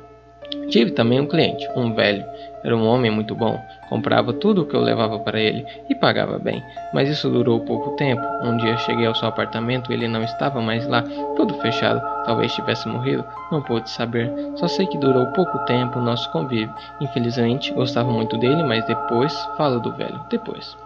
Tive 0.69 0.91
também 0.91 1.21
um 1.21 1.27
cliente, 1.27 1.69
um 1.75 1.95
velho. 1.95 2.25
Era 2.63 2.77
um 2.77 2.87
homem 2.87 3.11
muito 3.11 3.35
bom, 3.35 3.59
comprava 3.89 4.33
tudo 4.33 4.63
o 4.63 4.67
que 4.67 4.75
eu 4.75 4.81
levava 4.81 5.19
para 5.21 5.41
ele 5.41 5.65
e 5.89 5.95
pagava 5.95 6.39
bem. 6.39 6.63
Mas 6.93 7.09
isso 7.09 7.31
durou 7.31 7.61
pouco 7.61 7.91
tempo. 7.97 8.23
Um 8.43 8.57
dia 8.57 8.77
cheguei 8.79 9.07
ao 9.07 9.15
seu 9.15 9.29
apartamento 9.29 9.93
ele 9.93 10.09
não 10.09 10.23
estava 10.23 10.61
mais 10.61 10.87
lá, 10.87 11.03
todo 11.37 11.55
fechado. 11.55 12.03
Talvez 12.25 12.53
tivesse 12.53 12.89
morrido, 12.89 13.25
não 13.51 13.63
pude 13.63 13.89
saber. 13.89 14.31
Só 14.57 14.67
sei 14.67 14.87
que 14.87 14.99
durou 14.99 15.27
pouco 15.29 15.59
tempo 15.61 15.99
o 15.99 16.03
nosso 16.03 16.31
convívio. 16.33 16.75
Infelizmente, 17.01 17.73
gostava 17.73 18.11
muito 18.11 18.37
dele, 18.37 18.63
mas 18.63 18.85
depois, 18.87 19.33
falo 19.57 19.81
do 19.81 19.93
velho, 19.93 20.21
depois. 20.29 20.77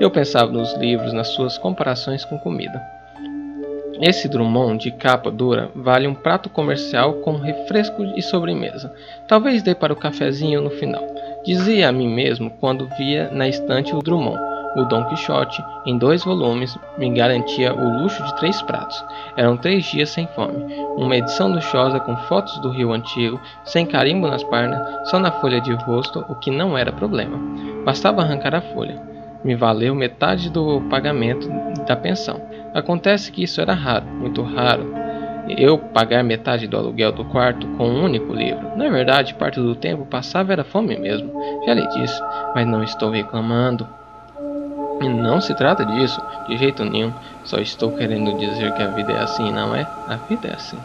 Eu 0.00 0.10
pensava 0.10 0.50
nos 0.50 0.74
livros, 0.76 1.12
nas 1.12 1.28
suas 1.28 1.58
comparações 1.58 2.24
com 2.24 2.38
comida. 2.38 2.95
Esse 4.00 4.28
Drummond 4.28 4.82
de 4.82 4.90
capa 4.90 5.30
dura 5.30 5.70
vale 5.74 6.06
um 6.06 6.14
prato 6.14 6.50
comercial 6.50 7.14
com 7.14 7.36
refresco 7.36 8.04
e 8.04 8.22
sobremesa. 8.22 8.92
Talvez 9.26 9.62
dê 9.62 9.74
para 9.74 9.92
o 9.92 9.96
cafezinho 9.96 10.60
no 10.60 10.70
final. 10.70 11.02
Dizia 11.44 11.88
a 11.88 11.92
mim 11.92 12.08
mesmo 12.08 12.50
quando 12.60 12.88
via 12.98 13.30
na 13.30 13.48
estante 13.48 13.94
o 13.94 14.02
Drummond. 14.02 14.38
O 14.76 14.84
Dom 14.84 15.04
Quixote, 15.04 15.64
em 15.86 15.96
dois 15.96 16.22
volumes, 16.22 16.76
me 16.98 17.08
garantia 17.08 17.72
o 17.72 18.02
luxo 18.02 18.22
de 18.22 18.36
três 18.36 18.60
pratos. 18.60 19.02
Eram 19.34 19.56
três 19.56 19.86
dias 19.86 20.10
sem 20.10 20.26
fome. 20.26 20.66
Uma 20.98 21.16
edição 21.16 21.50
luxuosa 21.50 21.98
com 21.98 22.14
fotos 22.28 22.58
do 22.58 22.68
Rio 22.68 22.92
Antigo, 22.92 23.40
sem 23.64 23.86
carimbo 23.86 24.28
nas 24.28 24.44
páginas, 24.44 25.08
só 25.08 25.18
na 25.18 25.32
folha 25.32 25.62
de 25.62 25.72
rosto, 25.72 26.22
o 26.28 26.34
que 26.34 26.50
não 26.50 26.76
era 26.76 26.92
problema. 26.92 27.38
Bastava 27.86 28.20
arrancar 28.20 28.54
a 28.54 28.60
folha. 28.60 29.00
Me 29.42 29.54
valeu 29.54 29.94
metade 29.94 30.50
do 30.50 30.82
pagamento 30.90 31.48
da 31.86 31.96
pensão. 31.96 32.38
Acontece 32.76 33.32
que 33.32 33.42
isso 33.42 33.58
era 33.58 33.72
raro, 33.72 34.04
muito 34.04 34.42
raro. 34.42 34.92
Eu 35.48 35.78
pagar 35.78 36.22
metade 36.22 36.66
do 36.66 36.76
aluguel 36.76 37.10
do 37.10 37.24
quarto 37.24 37.66
com 37.68 37.88
um 37.88 38.04
único 38.04 38.34
livro. 38.34 38.76
Na 38.76 38.90
verdade, 38.90 39.32
parte 39.32 39.58
do 39.58 39.74
tempo 39.74 40.04
passava 40.04 40.52
era 40.52 40.62
fome 40.62 40.94
mesmo. 40.98 41.32
Já 41.64 41.72
lhe 41.72 41.88
disse, 41.88 42.20
mas 42.54 42.66
não 42.66 42.84
estou 42.84 43.08
reclamando. 43.10 43.88
E 45.00 45.08
não 45.08 45.40
se 45.40 45.54
trata 45.54 45.86
disso, 45.86 46.20
de 46.48 46.58
jeito 46.58 46.84
nenhum. 46.84 47.14
Só 47.44 47.56
estou 47.60 47.92
querendo 47.92 48.36
dizer 48.38 48.70
que 48.74 48.82
a 48.82 48.88
vida 48.88 49.10
é 49.10 49.22
assim, 49.22 49.50
não 49.50 49.74
é? 49.74 49.88
A 50.06 50.16
vida 50.28 50.48
é 50.48 50.52
assim. 50.52 50.76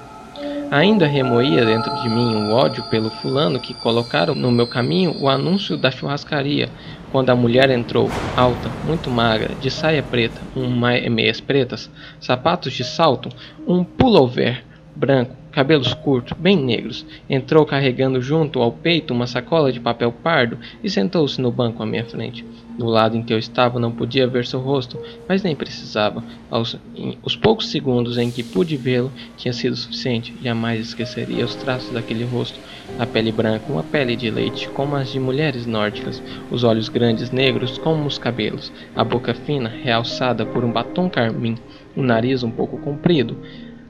Ainda 0.71 1.05
remoía 1.05 1.65
dentro 1.65 1.93
de 2.01 2.07
mim 2.07 2.45
o 2.45 2.53
ódio 2.53 2.85
pelo 2.85 3.09
fulano 3.09 3.59
que 3.59 3.73
colocaram 3.73 4.33
no 4.33 4.49
meu 4.49 4.65
caminho 4.65 5.13
o 5.19 5.27
anúncio 5.27 5.75
da 5.75 5.91
churrascaria, 5.91 6.69
quando 7.11 7.29
a 7.29 7.35
mulher 7.35 7.69
entrou, 7.69 8.09
alta, 8.35 8.71
muito 8.83 9.09
magra, 9.09 9.53
de 9.55 9.69
saia 9.69 10.01
preta, 10.01 10.41
um 10.55 10.67
meias 11.09 11.41
pretas, 11.41 11.91
sapatos 12.19 12.73
de 12.73 12.83
salto, 12.83 13.29
um 13.67 13.83
pullover 13.83 14.63
branco, 14.95 15.35
cabelos 15.51 15.93
curtos, 15.93 16.37
bem 16.37 16.55
negros, 16.55 17.05
entrou 17.29 17.65
carregando 17.65 18.21
junto 18.21 18.61
ao 18.61 18.71
peito 18.71 19.13
uma 19.13 19.27
sacola 19.27 19.71
de 19.71 19.79
papel 19.79 20.11
pardo 20.11 20.57
e 20.83 20.89
sentou-se 20.89 21.41
no 21.41 21.51
banco 21.51 21.83
à 21.83 21.85
minha 21.85 22.05
frente. 22.05 22.45
Do 22.81 22.87
lado 22.87 23.15
em 23.15 23.21
que 23.21 23.31
eu 23.31 23.37
estava 23.37 23.79
não 23.79 23.91
podia 23.91 24.25
ver 24.25 24.43
seu 24.43 24.59
rosto, 24.59 24.99
mas 25.29 25.43
nem 25.43 25.55
precisava. 25.55 26.23
Aos, 26.49 26.75
em, 26.95 27.15
os 27.23 27.35
poucos 27.35 27.69
segundos 27.69 28.17
em 28.17 28.31
que 28.31 28.41
pude 28.41 28.75
vê-lo 28.75 29.13
tinha 29.37 29.53
sido 29.53 29.75
suficiente. 29.75 30.35
Jamais 30.41 30.87
esqueceria 30.87 31.45
os 31.45 31.53
traços 31.53 31.91
daquele 31.91 32.23
rosto. 32.23 32.59
A 32.97 33.05
pele 33.05 33.31
branca, 33.31 33.71
uma 33.71 33.83
pele 33.83 34.15
de 34.15 34.31
leite, 34.31 34.67
como 34.69 34.95
as 34.95 35.11
de 35.11 35.19
mulheres 35.19 35.67
nórdicas. 35.67 36.23
Os 36.49 36.63
olhos 36.63 36.89
grandes, 36.89 37.29
negros 37.29 37.77
como 37.77 38.07
os 38.07 38.17
cabelos. 38.17 38.73
A 38.95 39.03
boca 39.03 39.35
fina, 39.35 39.69
realçada 39.69 40.43
por 40.43 40.65
um 40.65 40.71
batom 40.71 41.07
carmim. 41.07 41.59
O 41.95 42.01
nariz 42.01 42.41
um 42.41 42.49
pouco 42.49 42.79
comprido 42.79 43.37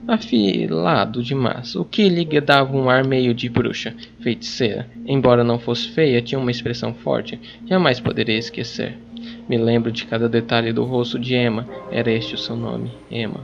afilado 0.08 1.24
demais, 1.24 1.76
o 1.76 1.86
que 1.86 2.10
lhe 2.10 2.26
dava 2.42 2.76
um 2.76 2.90
ar 2.90 3.06
meio 3.06 3.34
de 3.34 3.48
bruxa, 3.50 3.96
feiticeira. 4.20 4.88
Embora 5.06 5.44
não 5.44 5.60
fosse 5.60 5.90
feia, 5.90 6.22
tinha 6.22 6.40
uma 6.40 6.52
expressão 6.52 6.94
forte, 6.94 7.40
jamais 7.68 8.00
poderia 8.00 8.38
esquecer. 8.38 8.98
Me 9.48 9.58
lembro 9.58 9.92
de 9.92 10.06
cada 10.06 10.28
detalhe 10.28 10.74
do 10.74 10.84
rosto 10.84 11.20
de 11.20 11.36
Emma, 11.36 11.68
era 11.92 12.12
este 12.12 12.36
o 12.36 12.38
seu 12.38 12.56
nome, 12.56 12.92
Emma. 13.10 13.40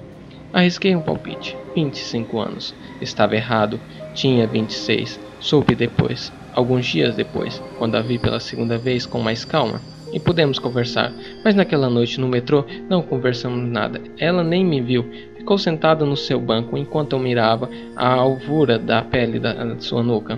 Arrisquei 0.54 0.96
um 0.96 1.02
palpite, 1.02 1.58
25 1.76 2.40
anos. 2.40 2.74
Estava 3.02 3.36
errado, 3.36 3.80
tinha 4.14 4.48
26. 4.48 5.20
Soube 5.40 5.76
depois, 5.76 6.32
alguns 6.54 6.86
dias 6.86 7.16
depois, 7.16 7.62
quando 7.78 7.96
a 7.96 8.02
vi 8.02 8.18
pela 8.18 8.40
segunda 8.40 8.78
vez 8.78 9.06
com 9.06 9.20
mais 9.20 9.46
calma. 9.46 9.82
E 10.14 10.20
pudemos 10.20 10.58
conversar, 10.58 11.14
mas 11.44 11.54
naquela 11.54 11.90
noite 11.90 12.20
no 12.20 12.30
metrô 12.30 12.66
não 12.90 13.02
conversamos 13.02 13.70
nada. 13.70 14.02
Ela 14.18 14.44
nem 14.44 14.66
me 14.66 14.82
viu, 14.82 15.06
Ficou 15.48 15.58
sentada 15.58 16.06
no 16.06 16.18
seu 16.18 16.42
banco 16.42 16.78
enquanto 16.78 17.14
eu 17.14 17.20
mirava 17.20 17.70
a 17.96 18.16
alvura 18.16 18.78
da 18.78 19.02
pele 19.02 19.40
da, 19.40 19.54
da 19.54 19.80
sua 19.80 20.04
nuca, 20.04 20.38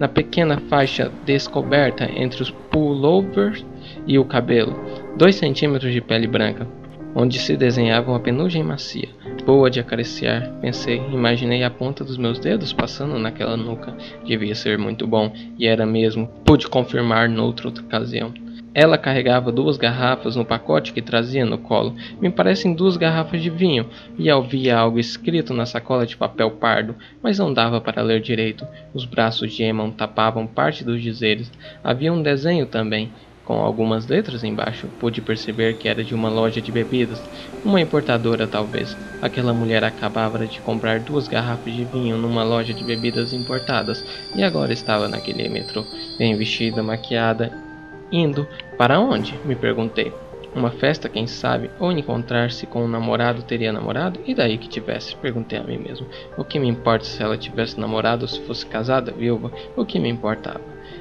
na 0.00 0.08
pequena 0.08 0.58
faixa 0.68 1.12
descoberta 1.24 2.10
entre 2.12 2.42
os 2.42 2.50
pullovers 2.50 3.64
e 4.04 4.18
o 4.18 4.24
cabelo, 4.24 4.76
dois 5.16 5.36
centímetros 5.36 5.92
de 5.92 6.00
pele 6.00 6.26
branca, 6.26 6.66
onde 7.14 7.38
se 7.38 7.56
desenhava 7.56 8.10
uma 8.10 8.18
penugem 8.18 8.64
macia. 8.64 9.08
boa 9.46 9.70
de 9.70 9.78
acariciar, 9.78 10.52
pensei. 10.60 10.96
Imaginei 11.12 11.62
a 11.62 11.70
ponta 11.70 12.02
dos 12.02 12.18
meus 12.18 12.40
dedos 12.40 12.72
passando 12.72 13.16
naquela 13.16 13.56
nuca. 13.56 13.96
Devia 14.24 14.56
ser 14.56 14.76
muito 14.76 15.06
bom, 15.06 15.32
e 15.56 15.68
era 15.68 15.86
mesmo. 15.86 16.26
Pude 16.44 16.66
confirmar 16.66 17.28
noutra 17.28 17.68
ocasião. 17.68 18.34
Ela 18.80 18.96
carregava 18.96 19.50
duas 19.50 19.76
garrafas 19.76 20.36
no 20.36 20.44
pacote 20.44 20.92
que 20.92 21.02
trazia 21.02 21.44
no 21.44 21.58
colo. 21.58 21.96
Me 22.20 22.30
parecem 22.30 22.72
duas 22.72 22.96
garrafas 22.96 23.42
de 23.42 23.50
vinho, 23.50 23.88
e 24.16 24.30
havia 24.30 24.78
algo 24.78 25.00
escrito 25.00 25.52
na 25.52 25.66
sacola 25.66 26.06
de 26.06 26.16
papel 26.16 26.52
pardo, 26.52 26.94
mas 27.20 27.40
não 27.40 27.52
dava 27.52 27.80
para 27.80 28.02
ler 28.02 28.20
direito. 28.20 28.64
Os 28.94 29.04
braços 29.04 29.52
de 29.52 29.64
Emma 29.64 29.92
tapavam 29.98 30.46
parte 30.46 30.84
dos 30.84 31.02
dizeres. 31.02 31.50
Havia 31.82 32.12
um 32.12 32.22
desenho 32.22 32.66
também, 32.66 33.10
com 33.44 33.54
algumas 33.54 34.06
letras 34.06 34.44
embaixo. 34.44 34.86
Pude 35.00 35.20
perceber 35.20 35.76
que 35.76 35.88
era 35.88 36.04
de 36.04 36.14
uma 36.14 36.28
loja 36.28 36.62
de 36.62 36.70
bebidas, 36.70 37.20
uma 37.64 37.80
importadora 37.80 38.46
talvez. 38.46 38.96
Aquela 39.20 39.52
mulher 39.52 39.82
acabava 39.82 40.46
de 40.46 40.60
comprar 40.60 41.00
duas 41.00 41.26
garrafas 41.26 41.74
de 41.74 41.84
vinho 41.84 42.16
numa 42.16 42.44
loja 42.44 42.72
de 42.72 42.84
bebidas 42.84 43.32
importadas 43.32 44.04
e 44.36 44.44
agora 44.44 44.72
estava 44.72 45.08
naquele 45.08 45.48
metrô, 45.48 45.84
bem 46.16 46.36
vestida, 46.36 46.80
maquiada 46.80 47.66
Indo 48.10 48.46
para 48.76 48.98
onde? 48.98 49.38
me 49.44 49.54
perguntei. 49.54 50.12
Uma 50.54 50.70
festa, 50.70 51.10
quem 51.10 51.26
sabe, 51.26 51.70
ou 51.78 51.92
encontrar-se 51.92 52.66
com 52.66 52.82
um 52.82 52.88
namorado 52.88 53.42
teria 53.42 53.70
namorado? 53.70 54.18
E 54.26 54.34
daí 54.34 54.56
que 54.56 54.68
tivesse? 54.68 55.14
Perguntei 55.14 55.58
a 55.58 55.62
mim 55.62 55.76
mesmo. 55.76 56.06
O 56.36 56.42
que 56.42 56.58
me 56.58 56.66
importa 56.66 57.04
se 57.04 57.22
ela 57.22 57.36
tivesse 57.36 57.78
namorado 57.78 58.22
ou 58.22 58.28
se 58.28 58.40
fosse 58.40 58.64
casada, 58.64 59.12
viúva? 59.12 59.52
O 59.76 59.84
que 59.84 59.98
me 59.98 60.08
importava? 60.08 60.60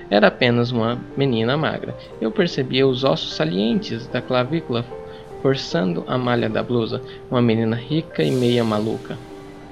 Era 0.10 0.28
apenas 0.28 0.72
uma 0.72 1.00
menina 1.16 1.56
magra. 1.56 1.96
Eu 2.20 2.30
percebia 2.30 2.86
os 2.86 3.06
ossos 3.06 3.34
salientes 3.34 4.06
da 4.08 4.22
clavícula 4.22 4.86
forçando 5.42 6.04
a 6.08 6.18
malha 6.18 6.50
da 6.50 6.62
blusa. 6.62 7.02
Uma 7.32 7.42
menina 7.42 7.76
rica 7.76 8.22
e 8.22 8.32
meia 8.32 8.66
maluca. 8.66 9.18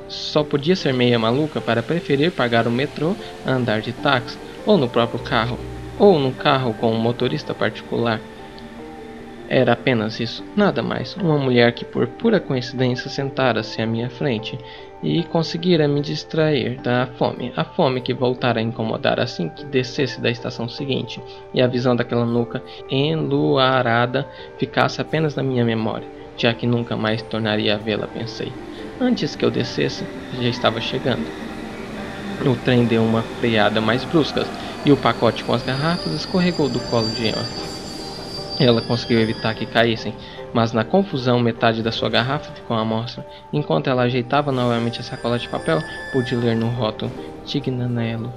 Só 0.07 0.41
podia 0.41 0.75
ser 0.75 0.93
meia 0.93 1.19
maluca 1.19 1.59
para 1.59 1.83
preferir 1.83 2.31
pagar 2.31 2.65
o 2.65 2.71
metrô 2.71 3.13
a 3.45 3.51
andar 3.51 3.81
de 3.81 3.91
táxi 3.91 4.37
ou 4.65 4.77
no 4.77 4.87
próprio 4.87 5.19
carro 5.19 5.59
ou 5.97 6.19
num 6.19 6.31
carro 6.31 6.73
com 6.73 6.91
um 6.91 6.99
motorista 6.99 7.53
particular. 7.53 8.21
Era 9.47 9.73
apenas 9.73 10.19
isso, 10.19 10.43
nada 10.55 10.81
mais. 10.81 11.15
Uma 11.15 11.37
mulher 11.37 11.71
que 11.71 11.85
por 11.85 12.07
pura 12.07 12.39
coincidência 12.39 13.09
sentara-se 13.09 13.79
à 13.81 13.85
minha 13.85 14.09
frente 14.09 14.57
e 15.03 15.23
conseguira 15.23 15.87
me 15.87 16.01
distrair 16.01 16.81
da 16.81 17.05
fome, 17.05 17.53
a 17.55 17.63
fome 17.63 18.01
que 18.01 18.13
voltara 18.13 18.59
a 18.59 18.63
incomodar 18.63 19.19
assim 19.19 19.49
que 19.49 19.63
descesse 19.65 20.19
da 20.19 20.31
estação 20.31 20.67
seguinte, 20.67 21.21
e 21.53 21.61
a 21.61 21.67
visão 21.67 21.95
daquela 21.95 22.25
nuca 22.25 22.63
enluarada 22.89 24.27
ficasse 24.57 24.99
apenas 24.99 25.35
na 25.35 25.43
minha 25.43 25.63
memória, 25.63 26.07
já 26.35 26.53
que 26.53 26.65
nunca 26.65 26.97
mais 26.97 27.21
tornaria 27.21 27.75
a 27.75 27.77
vê-la, 27.77 28.07
pensei. 28.07 28.51
Antes 28.99 29.35
que 29.35 29.45
eu 29.45 29.51
descesse, 29.51 30.07
já 30.33 30.49
estava 30.49 30.81
chegando. 30.81 31.44
O 32.43 32.55
trem 32.63 32.85
deu 32.85 33.03
uma 33.03 33.21
freada 33.39 33.79
mais 33.79 34.03
brusca 34.03 34.45
e 34.85 34.91
o 34.91 34.97
pacote 34.97 35.43
com 35.43 35.53
as 35.53 35.63
garrafas 35.63 36.13
escorregou 36.13 36.67
do 36.67 36.79
colo 36.79 37.07
de 37.09 37.27
Emma. 37.27 37.45
Ela 38.59 38.81
conseguiu 38.81 39.19
evitar 39.19 39.53
que 39.53 39.65
caíssem, 39.65 40.13
mas 40.53 40.71
na 40.71 40.83
confusão 40.83 41.39
metade 41.39 41.83
da 41.83 41.91
sua 41.91 42.09
garrafa 42.09 42.53
ficou 42.53 42.77
à 42.77 42.85
mostra. 42.85 43.25
Enquanto 43.51 43.89
ela 43.89 44.03
ajeitava 44.03 44.51
novamente 44.51 44.99
a 44.99 45.03
sacola 45.03 45.37
de 45.37 45.49
papel, 45.49 45.79
pude 46.13 46.35
ler 46.35 46.55
no 46.55 46.67
rótulo 46.67 47.11
Tignanello. 47.45 48.31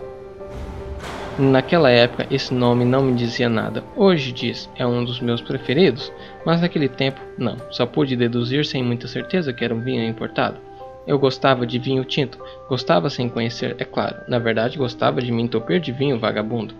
Naquela 1.38 1.88
época, 1.88 2.26
esse 2.32 2.52
nome 2.52 2.84
não 2.84 3.00
me 3.00 3.14
dizia 3.14 3.48
nada. 3.48 3.84
Hoje 3.94 4.32
diz, 4.32 4.68
é 4.74 4.84
um 4.84 5.04
dos 5.04 5.20
meus 5.20 5.40
preferidos, 5.40 6.12
mas 6.44 6.60
naquele 6.60 6.88
tempo, 6.88 7.20
não. 7.38 7.56
Só 7.70 7.86
pude 7.86 8.16
deduzir 8.16 8.66
sem 8.66 8.82
muita 8.82 9.06
certeza 9.06 9.52
que 9.52 9.64
era 9.64 9.72
um 9.72 9.80
vinho 9.80 10.02
importado. 10.02 10.67
Eu 11.08 11.18
gostava 11.18 11.66
de 11.66 11.78
vinho 11.78 12.04
tinto, 12.04 12.38
gostava 12.68 13.08
sem 13.08 13.30
conhecer, 13.30 13.74
é 13.78 13.84
claro. 13.84 14.18
Na 14.28 14.38
verdade, 14.38 14.76
gostava 14.76 15.22
de 15.22 15.32
me 15.32 15.42
entupir 15.42 15.80
de 15.80 15.90
vinho 15.90 16.18
vagabundo, 16.18 16.74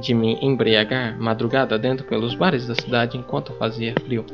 de 0.00 0.12
me 0.12 0.36
embriagar 0.42 1.16
madrugada 1.16 1.78
dentro 1.78 2.04
pelos 2.04 2.34
bares 2.34 2.66
da 2.66 2.74
cidade 2.74 3.16
enquanto 3.16 3.52
fazia 3.52 3.94
frio, 4.04 4.26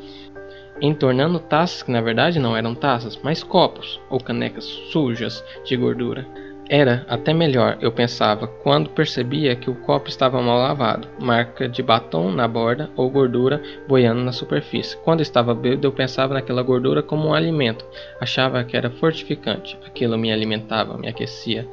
entornando 0.81 1.39
taças 1.39 1.83
que 1.83 1.91
na 1.91 2.01
verdade 2.01 2.39
não 2.39 2.57
eram 2.57 2.75
taças, 2.75 3.21
mas 3.23 3.43
copos 3.43 4.01
ou 4.09 4.19
canecas 4.19 4.65
sujas 4.65 5.45
de 5.63 5.77
gordura. 5.77 6.27
Era 6.69 7.05
até 7.09 7.35
melhor, 7.35 7.77
eu 7.83 7.93
pensava, 7.93 8.47
quando 8.47 8.89
percebia 8.89 9.55
que 9.55 9.69
o 9.69 9.75
copo 9.75 10.09
estava 10.09 10.41
mal 10.41 10.59
lavado, 10.59 11.07
marca 11.21 11.69
de 11.69 11.83
batom 11.83 12.33
na 12.33 12.49
borda 12.49 12.91
ou 12.97 13.11
gordura 13.11 13.63
boiando 13.87 14.23
na 14.23 14.33
superfície. 14.33 14.97
Quando 15.05 15.21
estava 15.21 15.55
bêbado, 15.55 15.87
eu 15.87 15.93
pensava 15.93 16.33
naquela 16.33 16.63
gordura 16.63 17.03
como 17.03 17.29
um 17.29 17.35
alimento, 17.35 17.85
achava 18.19 18.65
que 18.65 18.77
era 18.77 18.89
fortificante, 18.89 19.79
aquilo 19.87 20.17
me 20.17 20.33
alimentava, 20.33 20.97
me 20.97 21.07
aquecia. 21.07 21.69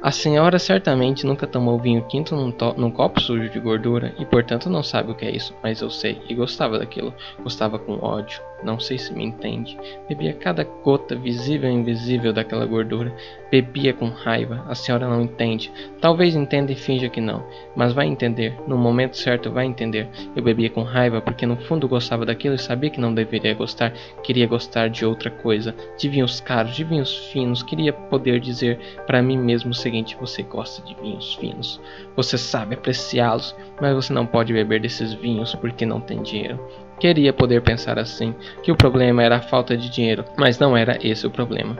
A 0.00 0.10
senhora 0.10 0.58
certamente 0.58 1.26
nunca 1.26 1.46
tomou 1.46 1.78
vinho 1.78 2.06
tinto 2.08 2.34
num, 2.34 2.54
num, 2.76 2.90
copo 2.90 3.20
sujo 3.20 3.50
de 3.50 3.58
gordura 3.58 4.14
e 4.18 4.24
portanto 4.24 4.70
não 4.70 4.82
sabe 4.82 5.10
o 5.10 5.14
que 5.14 5.26
é 5.26 5.30
isso, 5.30 5.52
mas 5.62 5.82
eu 5.82 5.90
sei 5.90 6.22
e 6.28 6.34
gostava 6.34 6.78
daquilo. 6.78 7.12
Gostava 7.42 7.80
com 7.80 7.98
ódio, 8.00 8.40
não 8.62 8.78
sei 8.80 8.98
se 8.98 9.12
me 9.12 9.24
entende. 9.24 9.78
Bebia 10.08 10.32
cada 10.32 10.64
gota 10.64 11.14
visível 11.14 11.70
e 11.70 11.74
invisível 11.74 12.32
daquela 12.32 12.66
gordura. 12.66 13.14
Bebia 13.50 13.92
com 13.92 14.08
raiva. 14.08 14.64
A 14.68 14.74
senhora 14.74 15.08
não 15.08 15.22
entende. 15.22 15.72
Talvez 16.00 16.34
entenda 16.34 16.72
e 16.72 16.74
finja 16.74 17.08
que 17.08 17.20
não, 17.20 17.44
mas 17.76 17.92
vai 17.92 18.06
entender. 18.06 18.54
No 18.66 18.76
momento 18.76 19.16
certo 19.16 19.50
vai 19.50 19.66
entender. 19.66 20.08
Eu 20.34 20.42
bebia 20.42 20.70
com 20.70 20.82
raiva 20.82 21.20
porque 21.20 21.46
no 21.46 21.56
fundo 21.56 21.88
gostava 21.88 22.26
daquilo 22.26 22.56
e 22.56 22.58
sabia 22.58 22.90
que 22.90 23.00
não 23.00 23.14
deveria 23.14 23.54
gostar. 23.54 23.92
Queria 24.22 24.46
gostar 24.46 24.88
de 24.88 25.04
outra 25.04 25.30
coisa, 25.30 25.74
de 25.96 26.08
vinhos 26.08 26.40
caros, 26.40 26.74
de 26.74 26.84
vinhos 26.84 27.16
finos. 27.28 27.62
Queria 27.62 27.92
poder 27.92 28.40
dizer 28.40 28.78
para 29.06 29.22
mim 29.22 29.38
mesmo 29.38 29.72
seguinte: 29.72 30.16
você 30.20 30.42
gosta 30.42 30.82
de 30.82 30.94
vinhos 31.00 31.34
finos, 31.34 31.80
você 32.16 32.36
sabe 32.36 32.74
apreciá-los, 32.74 33.54
mas 33.80 33.94
você 33.94 34.12
não 34.12 34.26
pode 34.26 34.52
beber 34.52 34.80
desses 34.80 35.14
vinhos 35.14 35.54
porque 35.54 35.86
não 35.86 36.00
tem 36.00 36.22
dinheiro. 36.22 36.58
Queria 36.98 37.32
poder 37.32 37.62
pensar 37.62 37.98
assim, 37.98 38.34
que 38.62 38.72
o 38.72 38.76
problema 38.76 39.22
era 39.22 39.36
a 39.36 39.42
falta 39.42 39.76
de 39.76 39.88
dinheiro, 39.88 40.24
mas 40.36 40.58
não 40.58 40.76
era 40.76 40.98
esse 41.00 41.26
o 41.26 41.30
problema. 41.30 41.76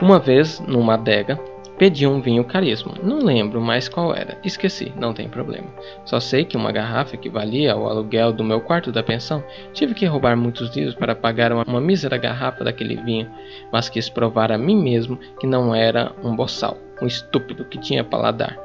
Uma 0.00 0.18
vez, 0.18 0.60
numa 0.60 0.94
adega, 0.94 1.38
pedi 1.78 2.06
um 2.06 2.20
vinho 2.20 2.44
caríssimo. 2.44 2.94
Não 3.02 3.18
lembro 3.18 3.60
mais 3.60 3.88
qual 3.88 4.14
era. 4.14 4.36
Esqueci, 4.44 4.92
não 4.96 5.12
tem 5.12 5.28
problema. 5.28 5.68
Só 6.04 6.18
sei 6.18 6.44
que 6.44 6.56
uma 6.56 6.72
garrafa 6.72 7.14
equivalia 7.14 7.72
ao 7.72 7.88
aluguel 7.88 8.32
do 8.32 8.44
meu 8.44 8.60
quarto 8.60 8.90
da 8.90 9.02
pensão. 9.02 9.42
Tive 9.72 9.94
que 9.94 10.06
roubar 10.06 10.36
muitos 10.36 10.74
livros 10.74 10.94
para 10.94 11.14
pagar 11.14 11.52
uma, 11.52 11.64
uma 11.64 11.80
mísera 11.80 12.16
garrafa 12.16 12.64
daquele 12.64 12.96
vinho, 12.96 13.30
mas 13.72 13.88
quis 13.88 14.08
provar 14.08 14.50
a 14.50 14.58
mim 14.58 14.76
mesmo 14.76 15.18
que 15.38 15.46
não 15.46 15.74
era 15.74 16.12
um 16.22 16.34
boçal 16.34 16.76
um 17.00 17.06
estúpido 17.06 17.64
que 17.64 17.78
tinha 17.78 18.04
paladar. 18.04 18.58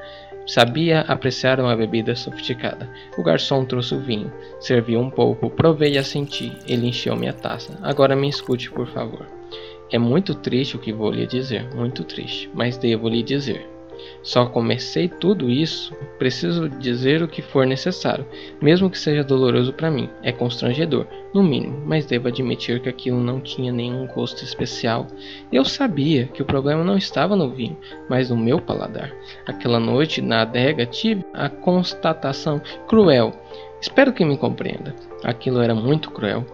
Sabia 0.45 1.01
apreciar 1.01 1.59
uma 1.59 1.75
bebida 1.75 2.15
sofisticada. 2.15 2.89
O 3.17 3.23
garçom 3.23 3.63
trouxe 3.63 3.95
o 3.95 3.99
vinho, 3.99 4.31
serviu 4.59 4.99
um 4.99 5.09
pouco, 5.09 5.49
provei 5.49 5.93
e 5.93 5.97
assenti. 5.97 6.51
Ele 6.67 6.87
encheu 6.87 7.15
minha 7.15 7.33
taça. 7.33 7.77
Agora 7.81 8.15
me 8.15 8.27
escute, 8.27 8.69
por 8.69 8.87
favor. 8.87 9.25
É 9.91 9.97
muito 9.97 10.35
triste 10.35 10.75
o 10.75 10.79
que 10.79 10.91
vou 10.91 11.11
lhe 11.11 11.25
dizer, 11.25 11.73
muito 11.75 12.03
triste, 12.03 12.49
mas 12.53 12.77
devo 12.77 13.07
lhe 13.07 13.23
dizer. 13.23 13.69
Só 14.21 14.45
comecei 14.45 15.07
tudo 15.07 15.49
isso, 15.49 15.95
preciso 16.23 16.69
dizer 16.69 17.21
o 17.21 17.27
que 17.27 17.41
for 17.41 17.67
necessário, 17.67 18.25
mesmo 18.61 18.89
que 18.89 18.97
seja 18.97 19.25
doloroso 19.25 19.73
para 19.73 19.91
mim. 19.91 20.09
É 20.23 20.31
constrangedor, 20.31 21.05
no 21.33 21.43
mínimo, 21.43 21.83
mas 21.85 22.05
devo 22.05 22.29
admitir 22.29 22.79
que 22.79 22.87
aquilo 22.87 23.19
não 23.19 23.41
tinha 23.41 23.73
nenhum 23.73 24.07
gosto 24.07 24.41
especial. 24.41 25.05
Eu 25.51 25.65
sabia 25.65 26.27
que 26.27 26.41
o 26.41 26.45
problema 26.45 26.81
não 26.81 26.95
estava 26.95 27.35
no 27.35 27.49
vinho, 27.49 27.75
mas 28.09 28.29
no 28.29 28.37
meu 28.37 28.61
paladar. 28.61 29.13
Aquela 29.45 29.81
noite 29.81 30.21
na 30.21 30.43
adega 30.43 30.85
tive 30.85 31.25
a 31.33 31.49
constatação 31.49 32.61
cruel. 32.87 33.33
Espero 33.81 34.13
que 34.13 34.23
me 34.23 34.37
compreenda. 34.37 34.95
Aquilo 35.25 35.59
era 35.59 35.75
muito 35.75 36.09
cruel. 36.09 36.45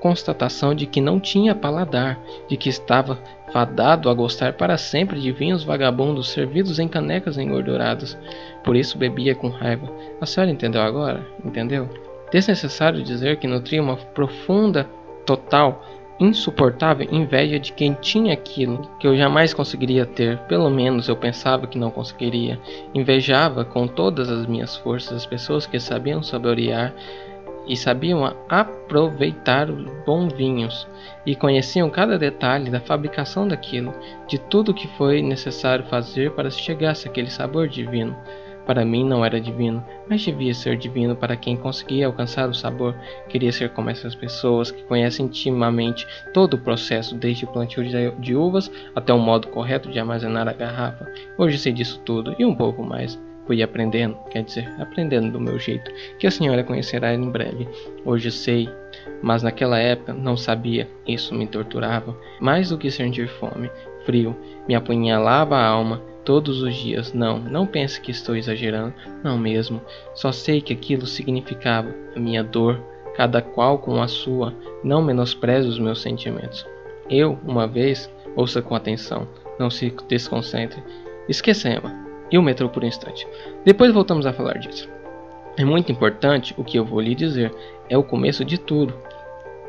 Constatação 0.00 0.74
de 0.74 0.86
que 0.86 1.00
não 1.00 1.20
tinha 1.20 1.54
paladar, 1.54 2.18
de 2.48 2.56
que 2.56 2.68
estava 2.68 3.18
fadado 3.52 4.08
a 4.08 4.14
gostar 4.14 4.54
para 4.54 4.78
sempre 4.78 5.20
de 5.20 5.30
vinhos 5.32 5.62
vagabundos 5.62 6.30
servidos 6.30 6.78
em 6.78 6.88
canecas 6.88 7.36
engorduradas. 7.36 8.16
Por 8.64 8.76
isso 8.76 8.98
bebia 8.98 9.34
com 9.34 9.48
raiva. 9.48 9.90
A 10.20 10.26
senhora 10.26 10.50
entendeu 10.50 10.80
agora? 10.82 11.26
Entendeu? 11.44 11.88
Desnecessário 12.32 13.02
dizer 13.02 13.38
que 13.38 13.46
nutria 13.46 13.82
uma 13.82 13.96
profunda, 13.96 14.88
total, 15.26 15.84
insuportável 16.20 17.08
inveja 17.10 17.58
de 17.58 17.72
quem 17.72 17.94
tinha 17.94 18.34
aquilo 18.34 18.82
que 19.00 19.06
eu 19.06 19.16
jamais 19.16 19.54
conseguiria 19.54 20.04
ter, 20.04 20.38
pelo 20.40 20.68
menos 20.68 21.08
eu 21.08 21.16
pensava 21.16 21.66
que 21.66 21.78
não 21.78 21.90
conseguiria. 21.90 22.60
Invejava 22.94 23.64
com 23.64 23.88
todas 23.88 24.28
as 24.28 24.46
minhas 24.46 24.76
forças 24.76 25.16
as 25.16 25.26
pessoas 25.26 25.66
que 25.66 25.80
sabiam 25.80 26.22
saborear 26.22 26.94
e 27.70 27.76
sabiam 27.76 28.24
aproveitar 28.48 29.70
os 29.70 29.84
bons 30.04 30.32
vinhos 30.32 30.88
e 31.24 31.36
conheciam 31.36 31.88
cada 31.88 32.18
detalhe 32.18 32.68
da 32.68 32.80
fabricação 32.80 33.46
daquilo, 33.46 33.94
de 34.26 34.38
tudo 34.38 34.74
que 34.74 34.88
foi 34.98 35.22
necessário 35.22 35.84
fazer 35.84 36.32
para 36.32 36.50
chegar 36.50 36.90
a 36.90 37.08
aquele 37.08 37.30
sabor 37.30 37.68
divino. 37.68 38.16
Para 38.66 38.84
mim 38.84 39.04
não 39.04 39.24
era 39.24 39.40
divino, 39.40 39.84
mas 40.08 40.24
devia 40.24 40.52
ser 40.52 40.76
divino 40.76 41.14
para 41.14 41.36
quem 41.36 41.56
conseguia 41.56 42.06
alcançar 42.06 42.48
o 42.48 42.54
sabor. 42.54 42.94
Queria 43.28 43.52
ser 43.52 43.70
como 43.70 43.88
essas 43.88 44.16
pessoas 44.16 44.72
que 44.72 44.82
conhecem 44.82 45.26
intimamente 45.26 46.04
todo 46.34 46.54
o 46.54 46.58
processo, 46.58 47.14
desde 47.14 47.44
o 47.44 47.48
plantio 47.48 47.84
de 48.18 48.34
uvas 48.34 48.70
até 48.96 49.12
o 49.12 49.18
modo 49.18 49.46
correto 49.46 49.88
de 49.90 50.00
armazenar 50.00 50.48
a 50.48 50.52
garrafa. 50.52 51.06
Hoje 51.38 51.56
sei 51.56 51.72
disso 51.72 52.00
tudo 52.04 52.34
e 52.36 52.44
um 52.44 52.54
pouco 52.54 52.82
mais. 52.82 53.29
Fui 53.46 53.62
aprendendo, 53.62 54.16
quer 54.30 54.44
dizer, 54.44 54.72
aprendendo 54.78 55.32
do 55.32 55.40
meu 55.40 55.58
jeito, 55.58 55.90
que 56.18 56.26
a 56.26 56.30
senhora 56.30 56.62
conhecerá 56.62 57.12
em 57.12 57.30
breve. 57.30 57.68
Hoje 58.04 58.30
sei, 58.30 58.68
mas 59.22 59.42
naquela 59.42 59.78
época 59.78 60.12
não 60.12 60.36
sabia. 60.36 60.88
Isso 61.06 61.34
me 61.34 61.46
torturava, 61.46 62.16
mais 62.40 62.68
do 62.68 62.78
que 62.78 62.90
sentir 62.90 63.28
fome, 63.28 63.70
frio, 64.04 64.36
me 64.68 64.74
apunhalava 64.74 65.56
a 65.56 65.66
alma 65.66 66.00
todos 66.24 66.62
os 66.62 66.74
dias. 66.76 67.12
Não, 67.12 67.38
não 67.38 67.66
pense 67.66 68.00
que 68.00 68.10
estou 68.10 68.36
exagerando, 68.36 68.94
não 69.24 69.38
mesmo. 69.38 69.80
Só 70.14 70.30
sei 70.30 70.60
que 70.60 70.72
aquilo 70.72 71.06
significava 71.06 71.92
a 72.14 72.20
minha 72.20 72.44
dor, 72.44 72.80
cada 73.16 73.42
qual 73.42 73.78
com 73.78 74.00
a 74.00 74.06
sua. 74.06 74.54
Não 74.84 75.02
menospreze 75.02 75.68
os 75.68 75.78
meus 75.78 76.00
sentimentos. 76.00 76.66
Eu, 77.08 77.38
uma 77.44 77.66
vez, 77.66 78.08
ouça 78.36 78.62
com 78.62 78.74
atenção, 78.74 79.26
não 79.58 79.70
se 79.70 79.92
desconcentre. 80.08 80.80
Esquecemos 81.28 82.09
e 82.30 82.38
o 82.38 82.42
metrô 82.42 82.68
por 82.68 82.84
um 82.84 82.86
instante. 82.86 83.26
Depois 83.64 83.92
voltamos 83.92 84.26
a 84.26 84.32
falar 84.32 84.58
disso. 84.58 84.88
É 85.56 85.64
muito 85.64 85.90
importante 85.90 86.54
o 86.56 86.64
que 86.64 86.78
eu 86.78 86.84
vou 86.84 87.00
lhe 87.00 87.14
dizer. 87.14 87.52
É 87.88 87.98
o 87.98 88.04
começo 88.04 88.44
de 88.44 88.58
tudo. 88.58 88.94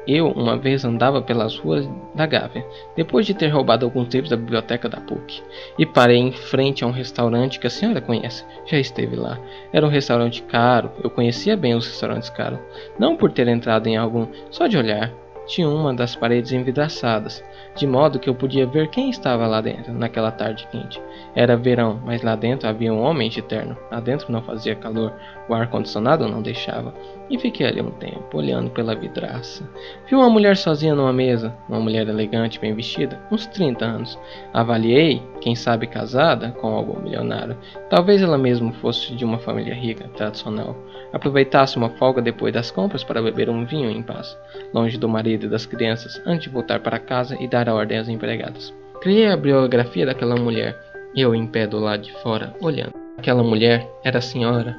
Eu 0.08 0.32
uma 0.32 0.58
vez 0.58 0.84
andava 0.84 1.22
pelas 1.22 1.58
ruas 1.58 1.88
da 2.16 2.26
Gávea, 2.26 2.66
depois 2.96 3.26
de 3.26 3.36
ter 3.36 3.50
roubado 3.50 3.86
alguns 3.86 4.12
livros 4.12 4.32
da 4.32 4.36
biblioteca 4.36 4.90
da 4.90 5.00
PUC, 5.00 5.44
e 5.78 5.86
parei 5.86 6.18
em 6.18 6.32
frente 6.32 6.84
a 6.84 6.88
um 6.88 6.92
restaurante 6.92 7.60
que 7.60 7.68
a 7.68 7.70
senhora 7.70 8.02
conhece, 8.02 8.44
já 8.66 8.80
esteve 8.80 9.16
lá. 9.16 9.40
Era 9.72 9.86
um 9.86 9.90
restaurante 9.90 10.42
caro, 10.42 10.90
eu 11.04 11.10
conhecia 11.12 11.56
bem 11.56 11.76
os 11.76 11.86
restaurantes 11.86 12.32
caros, 12.32 12.60
não 12.98 13.16
por 13.16 13.32
ter 13.32 13.48
entrado 13.48 13.86
em 13.86 13.96
algum, 13.96 14.26
só 14.50 14.66
de 14.66 14.76
olhar 14.76 15.14
tinha 15.46 15.68
uma 15.68 15.94
das 15.94 16.16
paredes 16.16 16.52
envidraçadas, 16.52 17.44
de 17.76 17.88
modo 17.88 18.20
que 18.20 18.30
eu 18.30 18.36
podia 18.36 18.66
ver 18.66 18.90
quem 18.90 19.10
estava 19.10 19.48
lá 19.48 19.62
dentro 19.62 19.94
naquela 19.94 20.32
tarde 20.32 20.68
quente. 20.72 21.02
Era 21.34 21.56
verão, 21.56 22.00
mas 22.06 22.22
lá 22.22 22.36
dentro 22.36 22.68
havia 22.68 22.94
um 22.94 23.02
homem 23.02 23.30
de 23.30 23.42
terno. 23.42 23.78
Lá 23.90 24.00
dentro 24.00 24.32
não 24.32 24.42
fazia 24.42 24.76
calor, 24.76 25.14
o 25.48 25.54
ar-condicionado 25.54 26.28
não 26.28 26.42
deixava. 26.42 26.94
E 27.30 27.40
fiquei 27.40 27.66
ali 27.66 27.82
um 27.82 27.92
tempo, 27.92 28.38
olhando 28.38 28.70
pela 28.72 28.94
vidraça. 28.94 29.64
Vi 30.10 30.16
uma 30.16 30.30
mulher 30.30 30.58
sozinha 30.58 30.94
numa 30.94 31.14
mesa, 31.14 31.56
uma 31.70 31.80
mulher 31.80 32.08
elegante, 32.08 32.60
bem 32.60 32.74
vestida, 32.74 33.20
uns 33.32 33.46
30 33.48 33.86
anos. 33.86 34.20
Avaliei, 34.54 35.24
quem 35.40 35.56
sabe 35.56 35.88
casada 35.88 36.52
com 36.52 36.68
algum 36.68 37.00
milionário. 37.02 37.58
Talvez 37.90 38.22
ela 38.22 38.38
mesma 38.38 38.74
fosse 38.74 39.16
de 39.16 39.24
uma 39.24 39.40
família 39.40 39.74
rica, 39.74 40.10
tradicional. 40.10 40.76
Aproveitasse 41.14 41.78
uma 41.78 41.90
folga 41.90 42.22
depois 42.22 42.54
das 42.54 42.70
compras 42.70 43.04
para 43.04 43.22
beber 43.22 43.50
um 43.50 43.66
vinho 43.66 43.90
em 43.90 44.02
paz, 44.02 44.38
longe 44.74 44.98
do 44.98 45.08
marido 45.08 45.46
e 45.46 45.50
das 45.50 45.66
crianças, 45.66 46.22
antes 46.26 46.44
de 46.44 46.50
voltar 46.50 46.80
para 46.80 47.00
casa 47.00 47.38
e 47.40 47.48
dar 47.48 47.61
a 47.70 47.74
ordem 47.74 47.98
às 47.98 48.10
empregadas. 48.10 48.74
Criei 49.02 49.28
a 49.28 49.38
biografia 49.38 50.06
daquela 50.06 50.36
mulher, 50.36 50.78
eu 51.16 51.34
em 51.36 51.48
pé 51.48 51.68
do 51.68 51.80
lado 51.80 52.04
de 52.04 52.14
fora, 52.14 52.56
olhando. 52.62 52.94
Aquela 53.18 53.44
mulher 53.44 53.88
era 54.04 54.20
a 54.20 54.22
senhora. 54.22 54.78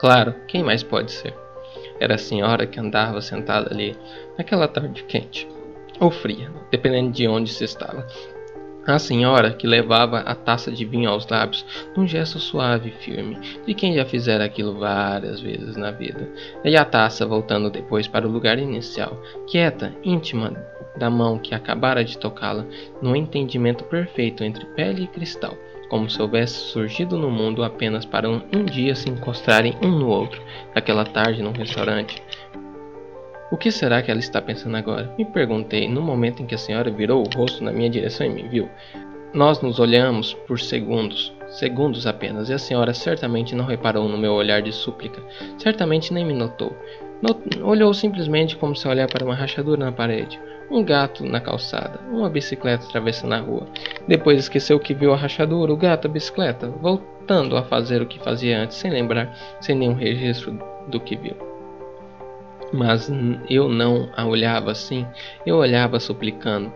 Claro, 0.00 0.34
quem 0.48 0.62
mais 0.62 0.82
pode 0.82 1.12
ser? 1.12 1.34
Era 2.00 2.14
a 2.14 2.18
senhora 2.18 2.66
que 2.66 2.80
andava 2.80 3.20
sentada 3.20 3.72
ali, 3.72 3.96
naquela 4.36 4.66
tarde 4.66 5.04
quente, 5.04 5.48
ou 6.00 6.10
fria, 6.10 6.50
dependendo 6.70 7.12
de 7.12 7.28
onde 7.28 7.52
se 7.52 7.64
estava, 7.64 8.06
a 8.84 8.98
senhora, 8.98 9.52
que 9.52 9.64
levava 9.64 10.18
a 10.18 10.34
taça 10.34 10.72
de 10.72 10.84
vinho 10.84 11.08
aos 11.08 11.28
lábios, 11.28 11.64
num 11.96 12.04
gesto 12.04 12.40
suave 12.40 12.88
e 12.88 13.04
firme, 13.04 13.38
de 13.64 13.74
quem 13.74 13.94
já 13.94 14.04
fizera 14.04 14.44
aquilo 14.44 14.76
várias 14.76 15.40
vezes 15.40 15.76
na 15.76 15.92
vida, 15.92 16.28
e 16.64 16.76
a 16.76 16.84
taça 16.84 17.24
voltando 17.24 17.70
depois 17.70 18.08
para 18.08 18.26
o 18.26 18.30
lugar 18.30 18.58
inicial, 18.58 19.16
quieta, 19.46 19.94
íntima 20.02 20.52
da 20.96 21.08
mão 21.08 21.38
que 21.38 21.54
acabara 21.54 22.04
de 22.04 22.18
tocá-la, 22.18 22.66
no 23.00 23.16
entendimento 23.16 23.84
perfeito 23.84 24.44
entre 24.44 24.64
pele 24.66 25.04
e 25.04 25.06
cristal, 25.06 25.54
como 25.88 26.08
se 26.08 26.20
houvesse 26.20 26.54
surgido 26.54 27.18
no 27.18 27.30
mundo 27.30 27.62
apenas 27.64 28.04
para 28.04 28.28
um, 28.28 28.40
um 28.54 28.64
dia 28.64 28.94
se 28.94 29.10
encostarem 29.10 29.76
um 29.82 29.90
no 29.90 30.08
outro, 30.08 30.42
naquela 30.74 31.04
tarde 31.04 31.42
num 31.42 31.52
restaurante, 31.52 32.22
o 33.52 33.56
que 33.58 33.70
será 33.70 34.00
que 34.00 34.10
ela 34.10 34.18
está 34.18 34.40
pensando 34.40 34.78
agora? 34.78 35.14
Me 35.18 35.26
perguntei 35.26 35.86
no 35.86 36.00
momento 36.00 36.42
em 36.42 36.46
que 36.46 36.54
a 36.54 36.58
senhora 36.58 36.90
virou 36.90 37.22
o 37.22 37.36
rosto 37.36 37.62
na 37.62 37.70
minha 37.70 37.90
direção 37.90 38.26
e 38.26 38.30
me 38.30 38.48
viu. 38.48 38.66
Nós 39.34 39.60
nos 39.60 39.78
olhamos 39.78 40.32
por 40.32 40.58
segundos, 40.58 41.30
segundos 41.50 42.06
apenas, 42.06 42.48
e 42.48 42.54
a 42.54 42.58
senhora 42.58 42.94
certamente 42.94 43.54
não 43.54 43.66
reparou 43.66 44.08
no 44.08 44.16
meu 44.16 44.32
olhar 44.32 44.62
de 44.62 44.72
súplica, 44.72 45.22
certamente 45.58 46.14
nem 46.14 46.24
me 46.24 46.32
notou. 46.32 46.74
Olhou 47.62 47.94
simplesmente 47.94 48.56
como 48.56 48.74
se 48.74 48.88
olhar 48.88 49.06
para 49.06 49.24
uma 49.24 49.34
rachadura 49.34 49.84
na 49.84 49.92
parede, 49.92 50.40
um 50.68 50.82
gato 50.82 51.24
na 51.24 51.40
calçada, 51.40 52.00
uma 52.10 52.28
bicicleta 52.28 52.84
atravessando 52.84 53.34
a 53.34 53.38
rua. 53.38 53.68
Depois 54.08 54.40
esqueceu 54.40 54.80
que 54.80 54.92
viu 54.92 55.12
a 55.12 55.16
rachadura, 55.16 55.72
o 55.72 55.76
gato, 55.76 56.08
a 56.08 56.10
bicicleta, 56.10 56.68
voltando 56.68 57.56
a 57.56 57.62
fazer 57.62 58.02
o 58.02 58.06
que 58.06 58.18
fazia 58.18 58.60
antes, 58.60 58.76
sem 58.76 58.90
lembrar, 58.90 59.32
sem 59.60 59.76
nenhum 59.76 59.94
registro 59.94 60.58
do 60.88 60.98
que 60.98 61.14
viu. 61.14 61.36
Mas 62.72 63.08
eu 63.48 63.68
não 63.68 64.08
a 64.16 64.26
olhava 64.26 64.72
assim, 64.72 65.06
eu 65.46 65.58
olhava 65.58 66.00
suplicando. 66.00 66.72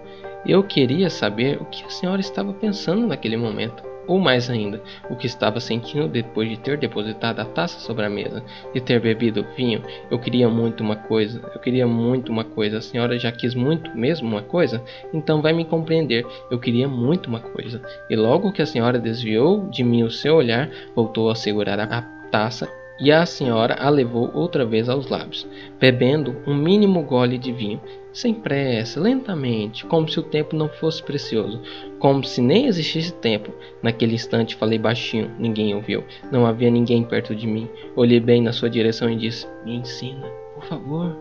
Eu 0.46 0.62
queria 0.62 1.10
saber 1.10 1.60
o 1.60 1.64
que 1.64 1.84
a 1.84 1.90
senhora 1.90 2.20
estava 2.20 2.52
pensando 2.52 3.04
naquele 3.04 3.36
momento, 3.36 3.82
ou 4.06 4.18
mais 4.18 4.48
ainda, 4.48 4.80
o 5.10 5.16
que 5.16 5.26
estava 5.26 5.60
sentindo 5.60 6.08
depois 6.08 6.48
de 6.48 6.56
ter 6.56 6.78
depositado 6.78 7.40
a 7.40 7.44
taça 7.44 7.80
sobre 7.80 8.04
a 8.04 8.10
mesa, 8.10 8.42
de 8.72 8.80
ter 8.80 9.00
bebido 9.00 9.46
vinho. 9.56 9.82
Eu 10.10 10.18
queria 10.18 10.48
muito 10.48 10.82
uma 10.82 10.96
coisa, 10.96 11.40
eu 11.54 11.60
queria 11.60 11.86
muito 11.86 12.30
uma 12.30 12.44
coisa. 12.44 12.78
A 12.78 12.82
senhora 12.82 13.18
já 13.18 13.32
quis 13.32 13.54
muito 13.54 13.96
mesmo 13.96 14.28
uma 14.28 14.42
coisa? 14.42 14.82
Então 15.12 15.42
vai 15.42 15.52
me 15.52 15.64
compreender. 15.64 16.26
Eu 16.50 16.58
queria 16.58 16.88
muito 16.88 17.26
uma 17.26 17.40
coisa. 17.40 17.80
E 18.08 18.16
logo 18.16 18.52
que 18.52 18.62
a 18.62 18.66
senhora 18.66 18.98
desviou 18.98 19.68
de 19.68 19.82
mim 19.82 20.02
o 20.02 20.10
seu 20.10 20.34
olhar, 20.36 20.70
voltou 20.94 21.30
a 21.30 21.34
segurar 21.34 21.80
a 21.80 22.02
taça 22.30 22.68
e 22.98 23.12
a 23.12 23.26
senhora 23.26 23.74
a 23.74 23.90
levou 23.90 24.30
outra 24.32 24.64
vez 24.64 24.88
aos 24.88 25.08
lábios, 25.08 25.46
bebendo 25.78 26.36
um 26.46 26.54
mínimo 26.54 27.02
gole 27.02 27.36
de 27.36 27.52
vinho, 27.52 27.80
sem 28.16 28.32
pressa, 28.32 28.98
lentamente, 28.98 29.84
como 29.84 30.08
se 30.08 30.18
o 30.18 30.22
tempo 30.22 30.56
não 30.56 30.70
fosse 30.70 31.02
precioso, 31.02 31.60
como 31.98 32.24
se 32.24 32.40
nem 32.40 32.66
existisse 32.66 33.12
tempo. 33.12 33.52
Naquele 33.82 34.14
instante 34.14 34.56
falei 34.56 34.78
baixinho, 34.78 35.30
ninguém 35.38 35.74
ouviu, 35.74 36.02
não 36.32 36.46
havia 36.46 36.70
ninguém 36.70 37.04
perto 37.04 37.34
de 37.34 37.46
mim. 37.46 37.68
Olhei 37.94 38.18
bem 38.18 38.40
na 38.40 38.54
sua 38.54 38.70
direção 38.70 39.10
e 39.10 39.16
disse: 39.16 39.46
Me 39.66 39.76
ensina, 39.76 40.26
por 40.54 40.64
favor. 40.64 41.14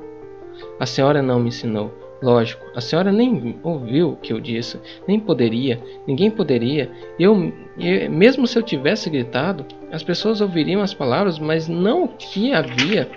A 0.80 0.86
senhora 0.86 1.22
não 1.22 1.38
me 1.38 1.50
ensinou. 1.50 1.94
Lógico, 2.22 2.66
a 2.74 2.80
senhora 2.80 3.12
nem 3.12 3.60
ouviu 3.62 4.12
o 4.12 4.16
que 4.16 4.32
eu 4.32 4.40
disse, 4.40 4.80
nem 5.06 5.20
poderia, 5.20 5.82
ninguém 6.08 6.32
poderia. 6.32 6.90
Eu, 7.20 7.52
eu, 7.78 8.10
mesmo 8.10 8.48
se 8.48 8.58
eu 8.58 8.64
tivesse 8.64 9.10
gritado, 9.10 9.66
as 9.92 10.02
pessoas 10.02 10.40
ouviriam 10.40 10.82
as 10.82 10.94
palavras, 10.94 11.38
mas 11.38 11.68
não 11.68 12.06
o 12.06 12.08
que 12.08 12.54
havia 12.54 13.12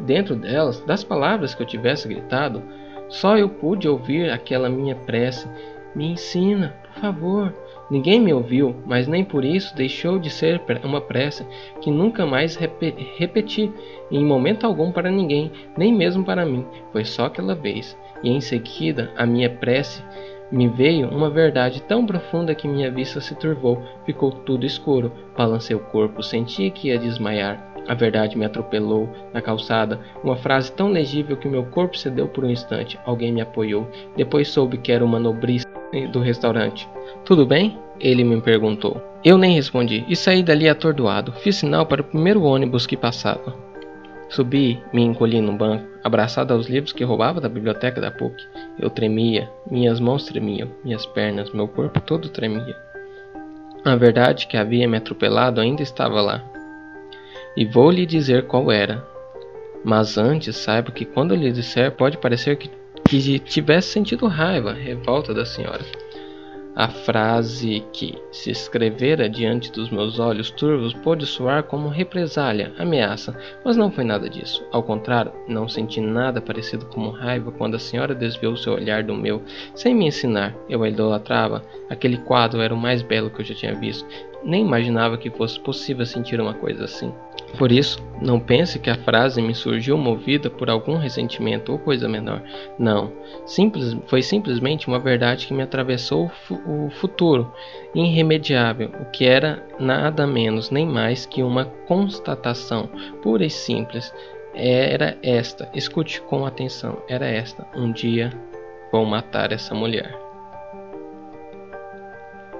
dentro 0.00 0.34
delas, 0.34 0.80
das 0.80 1.04
palavras 1.04 1.54
que 1.54 1.62
eu 1.62 1.66
tivesse 1.66 2.08
gritado. 2.08 2.60
Só 3.10 3.36
eu 3.36 3.48
pude 3.48 3.88
ouvir 3.88 4.30
aquela 4.30 4.70
minha 4.70 4.94
prece. 4.94 5.48
Me 5.94 6.12
ensina, 6.12 6.74
por 6.82 7.00
favor. 7.00 7.54
Ninguém 7.90 8.20
me 8.20 8.32
ouviu, 8.32 8.76
mas 8.86 9.08
nem 9.08 9.24
por 9.24 9.44
isso 9.44 9.74
deixou 9.74 10.16
de 10.16 10.30
ser 10.30 10.62
uma 10.84 11.00
prece 11.00 11.44
que 11.80 11.90
nunca 11.90 12.24
mais 12.24 12.54
repeti 12.54 13.72
em 14.12 14.24
momento 14.24 14.64
algum 14.64 14.92
para 14.92 15.10
ninguém, 15.10 15.50
nem 15.76 15.92
mesmo 15.92 16.24
para 16.24 16.46
mim. 16.46 16.64
Foi 16.92 17.04
só 17.04 17.26
aquela 17.26 17.54
vez 17.54 17.98
e 18.22 18.30
em 18.30 18.40
seguida 18.40 19.10
a 19.16 19.26
minha 19.26 19.50
prece 19.50 20.04
me 20.52 20.68
veio 20.68 21.08
uma 21.08 21.30
verdade 21.30 21.82
tão 21.82 22.06
profunda 22.06 22.54
que 22.54 22.68
minha 22.68 22.90
vista 22.90 23.20
se 23.20 23.34
turvou, 23.34 23.82
ficou 24.04 24.30
tudo 24.30 24.64
escuro. 24.64 25.12
Balancei 25.36 25.74
o 25.74 25.80
corpo, 25.80 26.22
senti 26.22 26.70
que 26.70 26.88
ia 26.88 26.98
desmaiar. 26.98 27.69
A 27.90 27.94
verdade 27.94 28.38
me 28.38 28.44
atropelou 28.44 29.08
na 29.34 29.42
calçada, 29.42 29.98
uma 30.22 30.36
frase 30.36 30.70
tão 30.70 30.92
legível 30.92 31.36
que 31.36 31.48
meu 31.48 31.64
corpo 31.64 31.98
cedeu 31.98 32.28
por 32.28 32.44
um 32.44 32.50
instante. 32.50 32.96
Alguém 33.04 33.32
me 33.32 33.40
apoiou. 33.40 33.84
Depois 34.16 34.46
soube 34.46 34.78
que 34.78 34.92
era 34.92 35.04
o 35.04 35.08
manobrista 35.08 35.68
do 36.12 36.20
restaurante. 36.20 36.88
Tudo 37.24 37.44
bem? 37.44 37.76
Ele 37.98 38.22
me 38.22 38.40
perguntou. 38.40 39.02
Eu 39.24 39.36
nem 39.36 39.56
respondi 39.56 40.04
e 40.08 40.14
saí 40.14 40.40
dali 40.40 40.68
atordoado. 40.68 41.32
Fiz 41.32 41.56
sinal 41.56 41.84
para 41.84 42.02
o 42.02 42.04
primeiro 42.04 42.44
ônibus 42.44 42.86
que 42.86 42.96
passava. 42.96 43.56
Subi, 44.28 44.80
me 44.92 45.02
encolhi 45.02 45.40
no 45.40 45.52
banco, 45.52 45.84
abraçado 46.04 46.54
aos 46.54 46.68
livros 46.68 46.92
que 46.92 47.02
roubava 47.02 47.40
da 47.40 47.48
biblioteca 47.48 48.00
da 48.00 48.12
PUC. 48.12 48.36
Eu 48.78 48.88
tremia, 48.88 49.50
minhas 49.68 49.98
mãos 49.98 50.26
tremiam, 50.26 50.68
minhas 50.84 51.04
pernas, 51.06 51.52
meu 51.52 51.66
corpo 51.66 52.00
todo 52.00 52.28
tremia. 52.28 52.76
A 53.84 53.96
verdade 53.96 54.46
que 54.46 54.56
havia 54.56 54.86
me 54.86 54.96
atropelado 54.96 55.60
ainda 55.60 55.82
estava 55.82 56.20
lá. 56.20 56.44
E 57.56 57.64
vou 57.64 57.90
lhe 57.90 58.06
dizer 58.06 58.46
qual 58.46 58.70
era. 58.70 59.04
Mas 59.84 60.18
antes, 60.18 60.56
saiba 60.56 60.90
que 60.90 61.04
quando 61.04 61.34
lhe 61.34 61.50
disser, 61.50 61.90
pode 61.92 62.18
parecer 62.18 62.56
que, 62.56 62.70
que 63.08 63.38
tivesse 63.38 63.88
sentido 63.88 64.26
raiva, 64.26 64.72
revolta 64.72 65.32
da 65.32 65.44
senhora. 65.44 65.84
A 66.74 66.86
frase 66.86 67.84
que 67.92 68.16
se 68.30 68.50
escrevera 68.52 69.28
diante 69.28 69.72
dos 69.72 69.90
meus 69.90 70.20
olhos 70.20 70.52
turvos 70.52 70.94
pôde 70.94 71.26
soar 71.26 71.64
como 71.64 71.88
represália, 71.88 72.72
ameaça, 72.78 73.36
mas 73.64 73.76
não 73.76 73.90
foi 73.90 74.04
nada 74.04 74.30
disso. 74.30 74.64
Ao 74.70 74.80
contrário, 74.80 75.32
não 75.48 75.68
senti 75.68 76.00
nada 76.00 76.40
parecido 76.40 76.86
com 76.86 77.08
raiva 77.08 77.50
quando 77.50 77.74
a 77.74 77.78
senhora 77.78 78.14
desviou 78.14 78.56
seu 78.56 78.74
olhar 78.74 79.02
do 79.02 79.14
meu, 79.14 79.42
sem 79.74 79.94
me 79.94 80.06
ensinar. 80.06 80.54
Eu 80.68 80.84
a 80.84 80.88
idolatrava. 80.88 81.62
Aquele 81.88 82.18
quadro 82.18 82.60
era 82.62 82.72
o 82.72 82.78
mais 82.78 83.02
belo 83.02 83.30
que 83.30 83.40
eu 83.40 83.44
já 83.44 83.54
tinha 83.54 83.74
visto. 83.74 84.06
Nem 84.44 84.64
imaginava 84.64 85.18
que 85.18 85.28
fosse 85.28 85.58
possível 85.58 86.06
sentir 86.06 86.40
uma 86.40 86.54
coisa 86.54 86.84
assim. 86.84 87.12
Por 87.58 87.72
isso, 87.72 87.98
não 88.20 88.38
pense 88.38 88.78
que 88.78 88.90
a 88.90 88.94
frase 88.94 89.42
me 89.42 89.54
surgiu 89.54 89.96
movida 89.96 90.48
por 90.48 90.70
algum 90.70 90.96
ressentimento 90.96 91.72
ou 91.72 91.78
coisa 91.78 92.08
menor. 92.08 92.42
Não, 92.78 93.12
simples, 93.44 93.96
foi 94.06 94.22
simplesmente 94.22 94.88
uma 94.88 94.98
verdade 94.98 95.46
que 95.46 95.54
me 95.54 95.62
atravessou 95.62 96.30
o 96.66 96.90
futuro, 96.90 97.52
irremediável, 97.94 98.90
o 99.00 99.06
que 99.06 99.24
era 99.24 99.66
nada 99.78 100.26
menos 100.26 100.70
nem 100.70 100.86
mais 100.86 101.26
que 101.26 101.42
uma 101.42 101.64
constatação 101.86 102.88
pura 103.22 103.44
e 103.44 103.50
simples. 103.50 104.12
Era 104.54 105.16
esta, 105.22 105.68
escute 105.74 106.20
com 106.22 106.44
atenção, 106.44 106.98
era 107.08 107.26
esta: 107.26 107.66
um 107.74 107.92
dia 107.92 108.30
vou 108.90 109.04
matar 109.04 109.52
essa 109.52 109.74
mulher. 109.74 110.18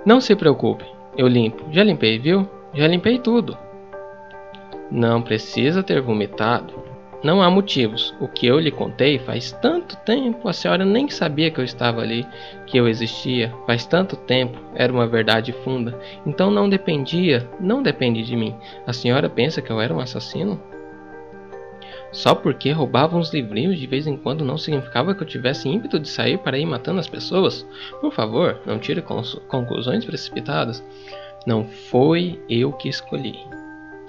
Não 0.07 0.21
se 0.21 0.35
preocupe, 0.35 0.85
eu 1.17 1.27
limpo. 1.27 1.65
Já 1.71 1.83
limpei, 1.85 2.19
viu? 2.19 2.49
Já 2.73 2.87
limpei 2.87 3.19
tudo. 3.19 3.59
Não 4.91 5.23
precisa 5.23 5.85
ter 5.85 6.01
vomitado. 6.01 6.75
Não 7.23 7.41
há 7.41 7.49
motivos. 7.49 8.13
O 8.19 8.27
que 8.27 8.47
eu 8.47 8.59
lhe 8.59 8.73
contei 8.73 9.21
faz 9.21 9.53
tanto 9.53 9.97
tempo, 9.99 10.49
a 10.49 10.53
senhora 10.53 10.85
nem 10.85 11.09
sabia 11.09 11.49
que 11.51 11.61
eu 11.61 11.65
estava 11.65 12.01
ali, 12.01 12.27
que 12.67 12.77
eu 12.77 12.89
existia. 12.89 13.55
Faz 13.67 13.87
tanto 13.87 14.17
tempo, 14.17 14.59
era 14.75 14.93
uma 14.93 15.07
verdade 15.07 15.53
funda. 15.53 15.97
Então 16.27 16.51
não 16.51 16.69
dependia, 16.69 17.49
não 17.61 17.85
depende 17.85 18.25
de 18.25 18.35
mim. 18.35 18.57
A 18.85 18.93
senhora 18.93 19.29
pensa 19.29 19.63
que 19.63 19.71
eu 19.71 19.81
era 19.81 19.95
um 19.95 20.01
assassino? 20.01 20.61
Só 22.11 22.35
porque 22.35 22.73
roubava 22.73 23.17
uns 23.17 23.33
livrinhos 23.33 23.79
de 23.79 23.87
vez 23.87 24.09
em 24.09 24.17
quando 24.17 24.45
não 24.45 24.59
significava 24.59 25.15
que 25.15 25.23
eu 25.23 25.29
tivesse 25.29 25.69
ímpeto 25.69 26.01
de 26.01 26.09
sair 26.09 26.39
para 26.39 26.59
ir 26.59 26.67
matando 26.67 26.99
as 26.99 27.07
pessoas? 27.07 27.65
Por 28.01 28.13
favor, 28.13 28.59
não 28.67 28.81
tire 28.81 29.05
conclusões 29.47 30.05
precipitadas. 30.05 30.83
Não 31.47 31.65
foi 31.65 32.43
eu 32.49 32.73
que 32.73 32.89
escolhi 32.89 33.39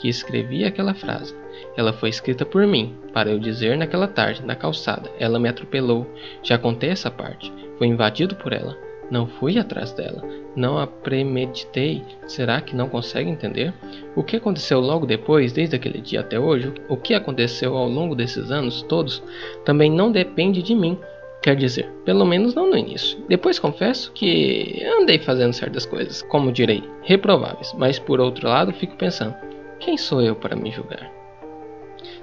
que 0.01 0.09
escrevi 0.09 0.65
aquela 0.65 0.95
frase. 0.95 1.35
Ela 1.77 1.93
foi 1.93 2.09
escrita 2.09 2.43
por 2.43 2.65
mim, 2.65 2.95
para 3.13 3.29
eu 3.29 3.37
dizer 3.37 3.77
naquela 3.77 4.07
tarde, 4.07 4.43
na 4.43 4.55
calçada. 4.55 5.09
Ela 5.19 5.39
me 5.39 5.47
atropelou. 5.47 6.07
Já 6.41 6.57
contei 6.57 6.89
essa 6.89 7.11
parte. 7.11 7.53
Fui 7.77 7.87
invadido 7.87 8.35
por 8.35 8.51
ela. 8.51 8.75
Não 9.11 9.27
fui 9.27 9.59
atrás 9.59 9.91
dela. 9.91 10.23
Não 10.55 10.79
a 10.79 10.87
premeditei. 10.87 12.01
Será 12.25 12.59
que 12.61 12.75
não 12.75 12.89
consegue 12.89 13.29
entender? 13.29 13.73
O 14.15 14.23
que 14.23 14.37
aconteceu 14.37 14.79
logo 14.79 15.05
depois, 15.05 15.53
desde 15.53 15.75
aquele 15.75 16.01
dia 16.01 16.21
até 16.21 16.39
hoje, 16.39 16.73
o 16.89 16.97
que 16.97 17.13
aconteceu 17.13 17.77
ao 17.77 17.87
longo 17.87 18.15
desses 18.15 18.49
anos 18.51 18.81
todos, 18.83 19.21
também 19.63 19.91
não 19.91 20.11
depende 20.11 20.63
de 20.63 20.73
mim. 20.73 20.97
Quer 21.43 21.55
dizer, 21.55 21.89
pelo 22.05 22.23
menos 22.23 22.53
não 22.53 22.69
no 22.69 22.77
início. 22.77 23.17
Depois 23.27 23.57
confesso 23.59 24.11
que 24.13 24.83
andei 24.99 25.19
fazendo 25.19 25.53
certas 25.53 25.85
coisas, 25.85 26.21
como 26.23 26.51
direi, 26.51 26.83
reprováveis, 27.01 27.73
mas 27.77 27.97
por 27.97 28.19
outro 28.19 28.47
lado 28.47 28.71
fico 28.71 28.95
pensando, 28.95 29.35
quem 29.81 29.97
sou 29.97 30.21
eu 30.21 30.35
para 30.35 30.55
me 30.55 30.71
julgar? 30.71 31.11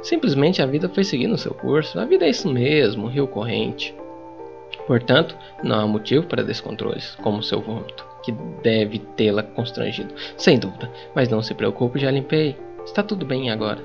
Simplesmente 0.00 0.62
a 0.62 0.66
vida 0.66 0.88
foi 0.88 1.04
seguindo 1.04 1.36
seu 1.36 1.52
curso. 1.52 1.98
A 1.98 2.04
vida 2.04 2.24
é 2.24 2.30
isso 2.30 2.48
mesmo, 2.48 3.08
rio 3.08 3.26
corrente. 3.26 3.94
Portanto, 4.86 5.36
não 5.62 5.80
há 5.80 5.86
motivo 5.86 6.26
para 6.26 6.44
descontroles, 6.44 7.16
como 7.16 7.42
seu 7.42 7.60
vômito, 7.60 8.06
que 8.22 8.32
deve 8.62 9.00
tê-la 9.16 9.42
constrangido. 9.42 10.14
Sem 10.36 10.58
dúvida, 10.58 10.90
mas 11.14 11.28
não 11.28 11.42
se 11.42 11.52
preocupe, 11.52 11.98
já 11.98 12.10
limpei. 12.10 12.56
Está 12.84 13.02
tudo 13.02 13.26
bem 13.26 13.50
agora. 13.50 13.82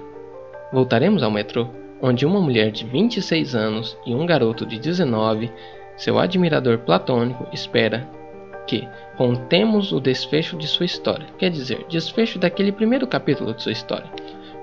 Voltaremos 0.72 1.24
ao 1.24 1.32
metrô, 1.32 1.68
onde 2.02 2.26
uma 2.26 2.40
mulher 2.40 2.72
de 2.72 2.86
26 2.86 3.56
anos 3.56 3.98
e 4.06 4.14
um 4.14 4.26
garoto 4.26 4.66
de 4.66 4.80
19, 4.80 5.52
seu 5.98 6.20
admirador 6.20 6.80
platônico, 6.80 7.48
espera 7.52 8.08
que 8.68 8.88
contemos 9.18 9.92
o 9.92 10.00
desfecho 10.00 10.58
de 10.58 10.68
sua 10.68 10.86
história, 10.86 11.28
quer 11.38 11.50
dizer, 11.50 11.86
desfecho 11.90 12.40
daquele 12.40 12.72
primeiro 12.72 13.08
capítulo 13.08 13.54
de 13.54 13.62
sua 13.62 13.72
história, 13.72 14.10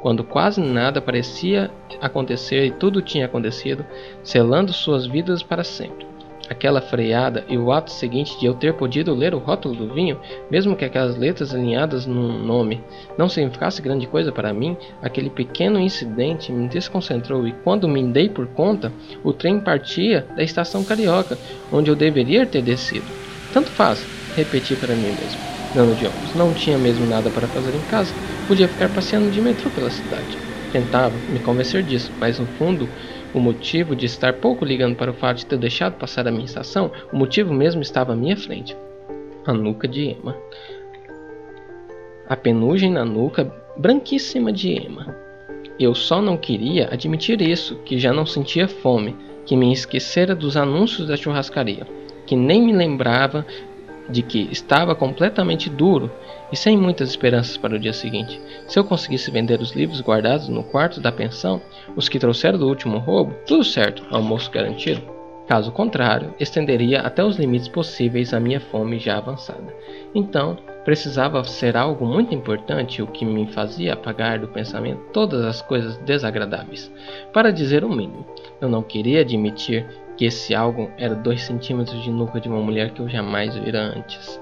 quando 0.02 0.24
quase 0.24 0.60
nada 0.60 1.00
parecia 1.00 1.70
acontecer 2.00 2.66
e 2.66 2.70
tudo 2.70 3.02
tinha 3.02 3.26
acontecido, 3.26 3.84
selando 4.22 4.72
suas 4.72 5.06
vidas 5.06 5.42
para 5.42 5.64
sempre. 5.64 6.08
Aquela 6.48 6.80
freada 6.80 7.44
e 7.48 7.56
o 7.56 7.70
ato 7.70 7.92
seguinte 7.92 8.36
de 8.40 8.46
eu 8.46 8.54
ter 8.54 8.74
podido 8.74 9.14
ler 9.14 9.34
o 9.34 9.38
rótulo 9.38 9.72
do 9.76 9.94
vinho, 9.94 10.18
mesmo 10.50 10.74
que 10.74 10.84
aquelas 10.84 11.16
letras 11.16 11.54
alinhadas 11.54 12.06
num 12.06 12.44
nome 12.44 12.82
não 13.16 13.28
significasse 13.28 13.80
grande 13.80 14.08
coisa 14.08 14.32
para 14.32 14.52
mim, 14.52 14.76
aquele 15.00 15.30
pequeno 15.30 15.78
incidente 15.78 16.50
me 16.50 16.66
desconcentrou 16.66 17.46
e 17.46 17.52
quando 17.62 17.86
me 17.86 18.02
dei 18.02 18.28
por 18.28 18.48
conta, 18.48 18.92
o 19.22 19.32
trem 19.32 19.60
partia 19.60 20.26
da 20.34 20.42
estação 20.42 20.82
Carioca, 20.82 21.38
onde 21.70 21.88
eu 21.88 21.94
deveria 21.94 22.44
ter 22.44 22.62
descido. 22.62 23.29
Tanto 23.52 23.72
faz, 23.72 24.08
repeti 24.32 24.76
para 24.76 24.94
mim 24.94 25.10
mesmo, 25.12 25.40
dando 25.74 25.94
de 25.96 26.06
ombros. 26.06 26.34
Não 26.34 26.54
tinha 26.54 26.78
mesmo 26.78 27.04
nada 27.04 27.30
para 27.30 27.48
fazer 27.48 27.74
em 27.74 27.82
casa, 27.82 28.14
podia 28.46 28.68
ficar 28.68 28.90
passeando 28.90 29.28
de 29.28 29.40
metrô 29.40 29.70
pela 29.70 29.90
cidade. 29.90 30.38
Tentava 30.70 31.20
me 31.26 31.40
convencer 31.40 31.82
disso, 31.82 32.12
mas 32.20 32.38
no 32.38 32.46
fundo, 32.46 32.88
o 33.34 33.40
motivo 33.40 33.96
de 33.96 34.06
estar 34.06 34.34
pouco 34.34 34.64
ligando 34.64 34.94
para 34.94 35.10
o 35.10 35.14
fato 35.14 35.38
de 35.38 35.46
ter 35.46 35.58
deixado 35.58 35.98
passar 35.98 36.28
a 36.28 36.30
minha 36.30 36.44
estação, 36.44 36.92
o 37.12 37.16
motivo 37.16 37.52
mesmo 37.52 37.82
estava 37.82 38.12
à 38.12 38.16
minha 38.16 38.36
frente. 38.36 38.76
A 39.44 39.52
nuca 39.52 39.88
de 39.88 40.10
Emma. 40.10 40.36
A 42.28 42.36
penugem 42.36 42.92
na 42.92 43.04
nuca 43.04 43.52
branquíssima 43.76 44.52
de 44.52 44.70
Emma. 44.70 45.16
Eu 45.76 45.92
só 45.92 46.22
não 46.22 46.36
queria 46.36 46.88
admitir 46.92 47.42
isso, 47.42 47.76
que 47.84 47.98
já 47.98 48.12
não 48.12 48.24
sentia 48.24 48.68
fome, 48.68 49.16
que 49.44 49.56
me 49.56 49.72
esquecera 49.72 50.36
dos 50.36 50.56
anúncios 50.56 51.08
da 51.08 51.16
churrascaria 51.16 51.84
que 52.30 52.36
nem 52.36 52.62
me 52.62 52.72
lembrava 52.72 53.44
de 54.08 54.22
que 54.22 54.48
estava 54.52 54.94
completamente 54.94 55.68
duro 55.68 56.08
e 56.52 56.56
sem 56.56 56.76
muitas 56.76 57.10
esperanças 57.10 57.56
para 57.56 57.74
o 57.74 57.78
dia 57.78 57.92
seguinte. 57.92 58.40
Se 58.68 58.78
eu 58.78 58.84
conseguisse 58.84 59.32
vender 59.32 59.60
os 59.60 59.72
livros 59.72 60.00
guardados 60.00 60.48
no 60.48 60.62
quarto 60.62 61.00
da 61.00 61.10
pensão, 61.10 61.60
os 61.96 62.08
que 62.08 62.20
trouxeram 62.20 62.56
do 62.56 62.68
último 62.68 62.98
roubo, 62.98 63.34
tudo 63.48 63.64
certo, 63.64 64.06
almoço 64.12 64.48
garantido. 64.48 65.02
Caso 65.48 65.72
contrário, 65.72 66.32
estenderia 66.38 67.00
até 67.00 67.24
os 67.24 67.36
limites 67.36 67.66
possíveis 67.66 68.32
a 68.32 68.38
minha 68.38 68.60
fome 68.60 69.00
já 69.00 69.16
avançada. 69.16 69.74
Então, 70.14 70.56
precisava 70.84 71.42
ser 71.42 71.76
algo 71.76 72.06
muito 72.06 72.32
importante 72.32 73.02
o 73.02 73.08
que 73.08 73.24
me 73.24 73.48
fazia 73.48 73.94
apagar 73.94 74.38
do 74.38 74.46
pensamento 74.46 75.02
todas 75.12 75.44
as 75.44 75.60
coisas 75.60 75.96
desagradáveis. 75.98 76.92
Para 77.32 77.50
dizer 77.50 77.82
o 77.82 77.88
mínimo, 77.88 78.24
eu 78.60 78.68
não 78.68 78.84
queria 78.84 79.22
admitir 79.22 79.84
que 80.20 80.26
esse 80.26 80.54
algo 80.54 80.90
era 80.98 81.14
dois 81.14 81.40
centímetros 81.44 82.02
de 82.02 82.11
nuca 82.11 82.38
de 82.38 82.46
uma 82.46 82.61
mulher 82.61 82.90
que 82.90 83.00
eu 83.00 83.09
jamais 83.09 83.56
vira 83.56 83.80
antes. 83.80 84.38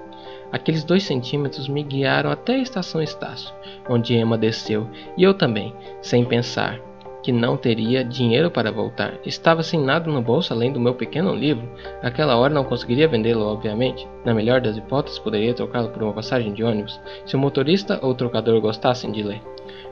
Aqueles 0.51 0.83
dois 0.83 1.05
centímetros 1.05 1.69
me 1.69 1.85
guiaram 1.85 2.33
até 2.33 2.57
a 2.57 2.59
estação 2.59 3.01
Estácio, 3.01 3.55
onde 3.89 4.13
Emma 4.13 4.37
desceu, 4.37 4.89
e 5.17 5.23
eu 5.23 5.35
também, 5.35 5.73
sem 6.03 6.25
pensar 6.25 6.81
que 7.23 7.31
não 7.31 7.57
teria 7.57 8.03
dinheiro 8.03 8.51
para 8.51 8.73
voltar. 8.73 9.21
Estava 9.25 9.63
sem 9.63 9.81
nada 9.81 10.11
no 10.11 10.21
bolso 10.21 10.53
além 10.53 10.73
do 10.73 10.81
meu 10.81 10.95
pequeno 10.95 11.33
livro. 11.33 11.69
Naquela 12.03 12.37
hora 12.37 12.53
não 12.53 12.65
conseguiria 12.65 13.07
vendê-lo, 13.07 13.47
obviamente. 13.47 14.05
Na 14.25 14.35
melhor 14.35 14.61
das 14.61 14.77
hipóteses, 14.77 15.21
poderia 15.21 15.55
trocá-lo 15.55 15.91
por 15.91 16.03
uma 16.03 16.13
passagem 16.13 16.53
de 16.53 16.65
ônibus, 16.65 17.01
se 17.25 17.37
o 17.37 17.39
motorista 17.39 18.01
ou 18.03 18.11
o 18.11 18.15
trocador 18.17 18.61
gostassem 18.61 19.13
de 19.13 19.23
ler 19.23 19.41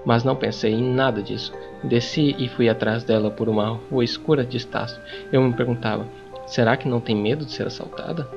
mas 0.06 0.22
não 0.22 0.36
pensei 0.36 0.72
em 0.72 0.94
nada 0.94 1.20
disso. 1.20 1.52
Desci 1.82 2.36
e 2.38 2.48
fui 2.48 2.68
atrás 2.68 3.02
dela 3.02 3.28
por 3.28 3.48
uma 3.48 3.80
rua 3.90 4.04
escura 4.04 4.44
de 4.44 4.56
Estácio. 4.56 5.02
Eu 5.32 5.42
me 5.42 5.52
perguntava: 5.52 6.06
será 6.46 6.76
que 6.76 6.88
não 6.88 7.00
tem 7.00 7.16
medo 7.16 7.44
de 7.44 7.52
ser 7.52 7.66
assaltada? 7.66 8.28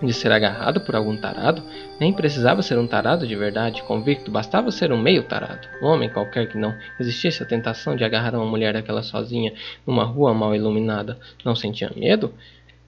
De 0.00 0.12
ser 0.12 0.30
agarrado 0.30 0.82
por 0.82 0.94
algum 0.94 1.16
tarado? 1.16 1.60
Nem 1.98 2.12
precisava 2.12 2.62
ser 2.62 2.78
um 2.78 2.86
tarado 2.86 3.26
de 3.26 3.34
verdade, 3.34 3.82
convicto, 3.82 4.30
bastava 4.30 4.70
ser 4.70 4.92
um 4.92 5.00
meio 5.00 5.24
tarado. 5.24 5.66
Um 5.82 5.86
homem 5.86 6.10
qualquer 6.10 6.46
que 6.48 6.58
não 6.58 6.72
existisse 7.00 7.42
a 7.42 7.46
tentação 7.46 7.96
de 7.96 8.04
agarrar 8.04 8.36
uma 8.36 8.46
mulher 8.46 8.74
daquela 8.74 9.02
sozinha 9.02 9.54
numa 9.84 10.04
rua 10.04 10.32
mal 10.34 10.54
iluminada. 10.54 11.18
Não 11.44 11.56
sentia 11.56 11.90
medo? 11.96 12.32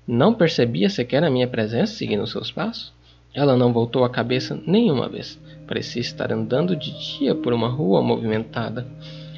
Não 0.07 0.35
percebia 0.35 0.89
sequer 0.91 1.25
a 1.25 1.31
minha 1.31 1.49
presença 1.49 1.95
seguindo 1.95 2.27
seus 2.27 2.53
passos? 2.53 2.93
Ela 3.35 3.57
não 3.57 3.73
voltou 3.73 4.05
a 4.05 4.11
cabeça 4.11 4.61
nenhuma 4.67 5.09
vez. 5.09 5.39
Parecia 5.71 6.01
estar 6.01 6.33
andando 6.33 6.75
de 6.75 6.91
dia 6.91 7.33
por 7.33 7.53
uma 7.53 7.69
rua 7.69 8.03
movimentada. 8.03 8.85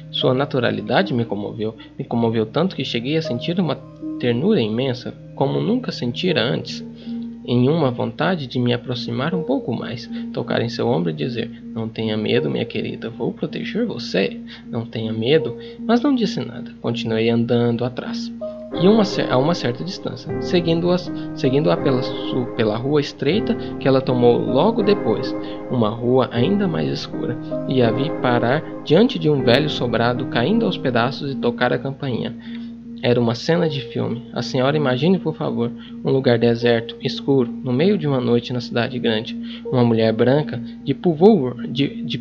Sua 0.09 0.33
naturalidade 0.33 1.13
me 1.13 1.25
comoveu, 1.25 1.77
me 1.95 2.03
comoveu 2.03 2.43
tanto 2.43 2.75
que 2.75 2.83
cheguei 2.83 3.15
a 3.15 3.21
sentir 3.21 3.59
uma 3.59 3.75
ternura 4.19 4.59
imensa, 4.59 5.13
como 5.35 5.61
nunca 5.61 5.91
sentira 5.91 6.41
antes, 6.41 6.83
em 7.45 7.69
uma 7.69 7.91
vontade 7.91 8.47
de 8.47 8.57
me 8.57 8.73
aproximar 8.73 9.35
um 9.35 9.43
pouco 9.43 9.71
mais, 9.71 10.09
tocar 10.33 10.59
em 10.63 10.69
seu 10.69 10.87
ombro 10.87 11.11
e 11.11 11.13
dizer: 11.13 11.51
Não 11.65 11.87
tenha 11.87 12.17
medo, 12.17 12.49
minha 12.49 12.65
querida, 12.65 13.11
vou 13.11 13.31
proteger 13.31 13.85
você. 13.85 14.41
Não 14.67 14.87
tenha 14.87 15.13
medo. 15.13 15.55
Mas 15.81 16.01
não 16.01 16.15
disse 16.15 16.39
nada. 16.39 16.71
Continuei 16.81 17.29
andando 17.29 17.85
atrás. 17.85 18.33
E 18.81 18.87
uma, 18.87 19.03
a 19.29 19.37
uma 19.37 19.53
certa 19.53 19.83
distância, 19.83 20.41
seguindo-a 20.41 20.97
seguindo 21.35 21.69
pela, 21.77 22.01
pela 22.55 22.77
rua 22.77 22.99
estreita 22.99 23.55
que 23.79 23.87
ela 23.87 24.01
tomou 24.01 24.37
logo 24.37 24.81
depois, 24.81 25.35
uma 25.69 25.89
rua 25.89 26.29
ainda 26.31 26.67
mais 26.67 26.89
escura, 26.89 27.37
e 27.67 27.81
a 27.81 27.91
vi 27.91 28.09
parar 28.21 28.63
diante 28.83 29.19
de 29.19 29.29
um 29.29 29.43
velho 29.43 29.69
sobrado 29.69 30.25
caindo 30.25 30.65
aos 30.65 30.77
pedaços 30.77 31.31
e 31.31 31.35
tocar 31.35 31.71
a 31.71 31.77
campainha. 31.77 32.35
Era 33.01 33.19
uma 33.19 33.35
cena 33.35 33.67
de 33.67 33.81
filme. 33.81 34.29
A 34.33 34.41
senhora 34.41 34.77
imagine, 34.77 35.19
por 35.19 35.35
favor, 35.35 35.69
um 36.05 36.09
lugar 36.09 36.39
deserto, 36.39 36.95
escuro, 37.01 37.51
no 37.51 37.73
meio 37.73 37.97
de 37.97 38.07
uma 38.07 38.21
noite 38.21 38.53
na 38.53 38.61
cidade 38.61 38.97
grande. 38.97 39.37
Uma 39.69 39.83
mulher 39.83 40.13
branca, 40.13 40.57
de 40.85 40.93
pullover, 40.93 41.67
de, 41.67 42.01
de 42.03 42.17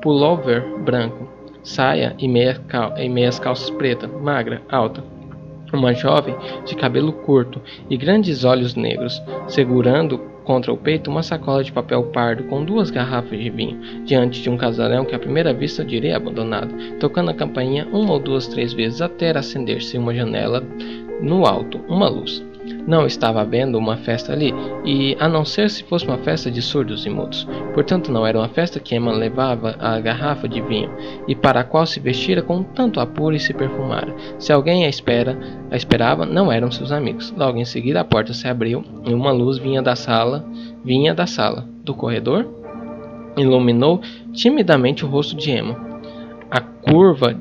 pullover 0.00 0.62
branco, 0.84 1.28
saia 1.64 2.14
e, 2.20 2.28
meia 2.28 2.54
cal, 2.68 2.96
e 2.96 3.08
meias 3.08 3.40
calças 3.40 3.68
preta, 3.70 4.06
magra, 4.06 4.62
alta. 4.70 5.02
Uma 5.72 5.94
jovem 5.94 6.36
de 6.64 6.76
cabelo 6.76 7.12
curto 7.12 7.60
e 7.88 7.96
grandes 7.96 8.44
olhos 8.44 8.74
negros, 8.74 9.22
segurando 9.48 10.18
contra 10.44 10.72
o 10.72 10.76
peito 10.76 11.10
uma 11.10 11.22
sacola 11.22 11.62
de 11.62 11.72
papel 11.72 12.04
pardo 12.04 12.44
com 12.44 12.64
duas 12.64 12.90
garrafas 12.90 13.38
de 13.38 13.48
vinho, 13.48 14.04
diante 14.04 14.42
de 14.42 14.50
um 14.50 14.56
casarão 14.56 15.04
que 15.04 15.14
à 15.14 15.18
primeira 15.18 15.52
vista 15.52 15.84
diria 15.84 16.16
abandonado, 16.16 16.74
tocando 16.98 17.30
a 17.30 17.34
campainha 17.34 17.86
uma 17.92 18.12
ou 18.12 18.18
duas, 18.18 18.46
três 18.46 18.72
vezes 18.72 19.00
até 19.00 19.36
acender-se 19.36 19.96
uma 19.96 20.14
janela 20.14 20.62
no 21.20 21.46
alto, 21.46 21.80
uma 21.88 22.08
luz. 22.08 22.44
Não 22.86 23.06
estava 23.06 23.40
havendo 23.40 23.78
uma 23.78 23.96
festa 23.96 24.32
ali, 24.32 24.52
e 24.84 25.16
a 25.20 25.28
não 25.28 25.44
ser 25.44 25.70
se 25.70 25.84
fosse 25.84 26.06
uma 26.06 26.18
festa 26.18 26.50
de 26.50 26.60
surdos 26.60 27.06
e 27.06 27.10
mudos. 27.10 27.46
Portanto, 27.74 28.10
não 28.10 28.26
era 28.26 28.38
uma 28.38 28.48
festa 28.48 28.80
que 28.80 28.94
Emma 28.94 29.12
levava 29.12 29.76
a 29.78 30.00
garrafa 30.00 30.48
de 30.48 30.60
vinho, 30.60 30.90
e 31.28 31.34
para 31.34 31.60
a 31.60 31.64
qual 31.64 31.86
se 31.86 32.00
vestira 32.00 32.42
com 32.42 32.62
tanto 32.62 33.00
apuro 33.00 33.36
e 33.36 33.40
se 33.40 33.54
perfumara. 33.54 34.14
Se 34.38 34.52
alguém 34.52 34.84
a 34.84 34.88
espera, 34.88 35.38
a 35.70 35.76
esperava, 35.76 36.26
não 36.26 36.50
eram 36.50 36.70
seus 36.70 36.90
amigos. 36.90 37.32
Logo 37.36 37.58
em 37.58 37.64
seguida, 37.64 38.00
a 38.00 38.04
porta 38.04 38.34
se 38.34 38.48
abriu 38.48 38.84
e 39.04 39.14
uma 39.14 39.30
luz 39.30 39.58
vinha 39.58 39.80
da 39.80 39.94
sala, 39.94 40.44
vinha 40.84 41.14
da 41.14 41.26
sala, 41.26 41.68
do 41.84 41.94
corredor, 41.94 42.46
iluminou 43.36 44.00
timidamente 44.32 45.04
o 45.04 45.08
rosto 45.08 45.36
de 45.36 45.50
Emma 45.50 45.91
a 46.52 46.60
curva 46.60 47.34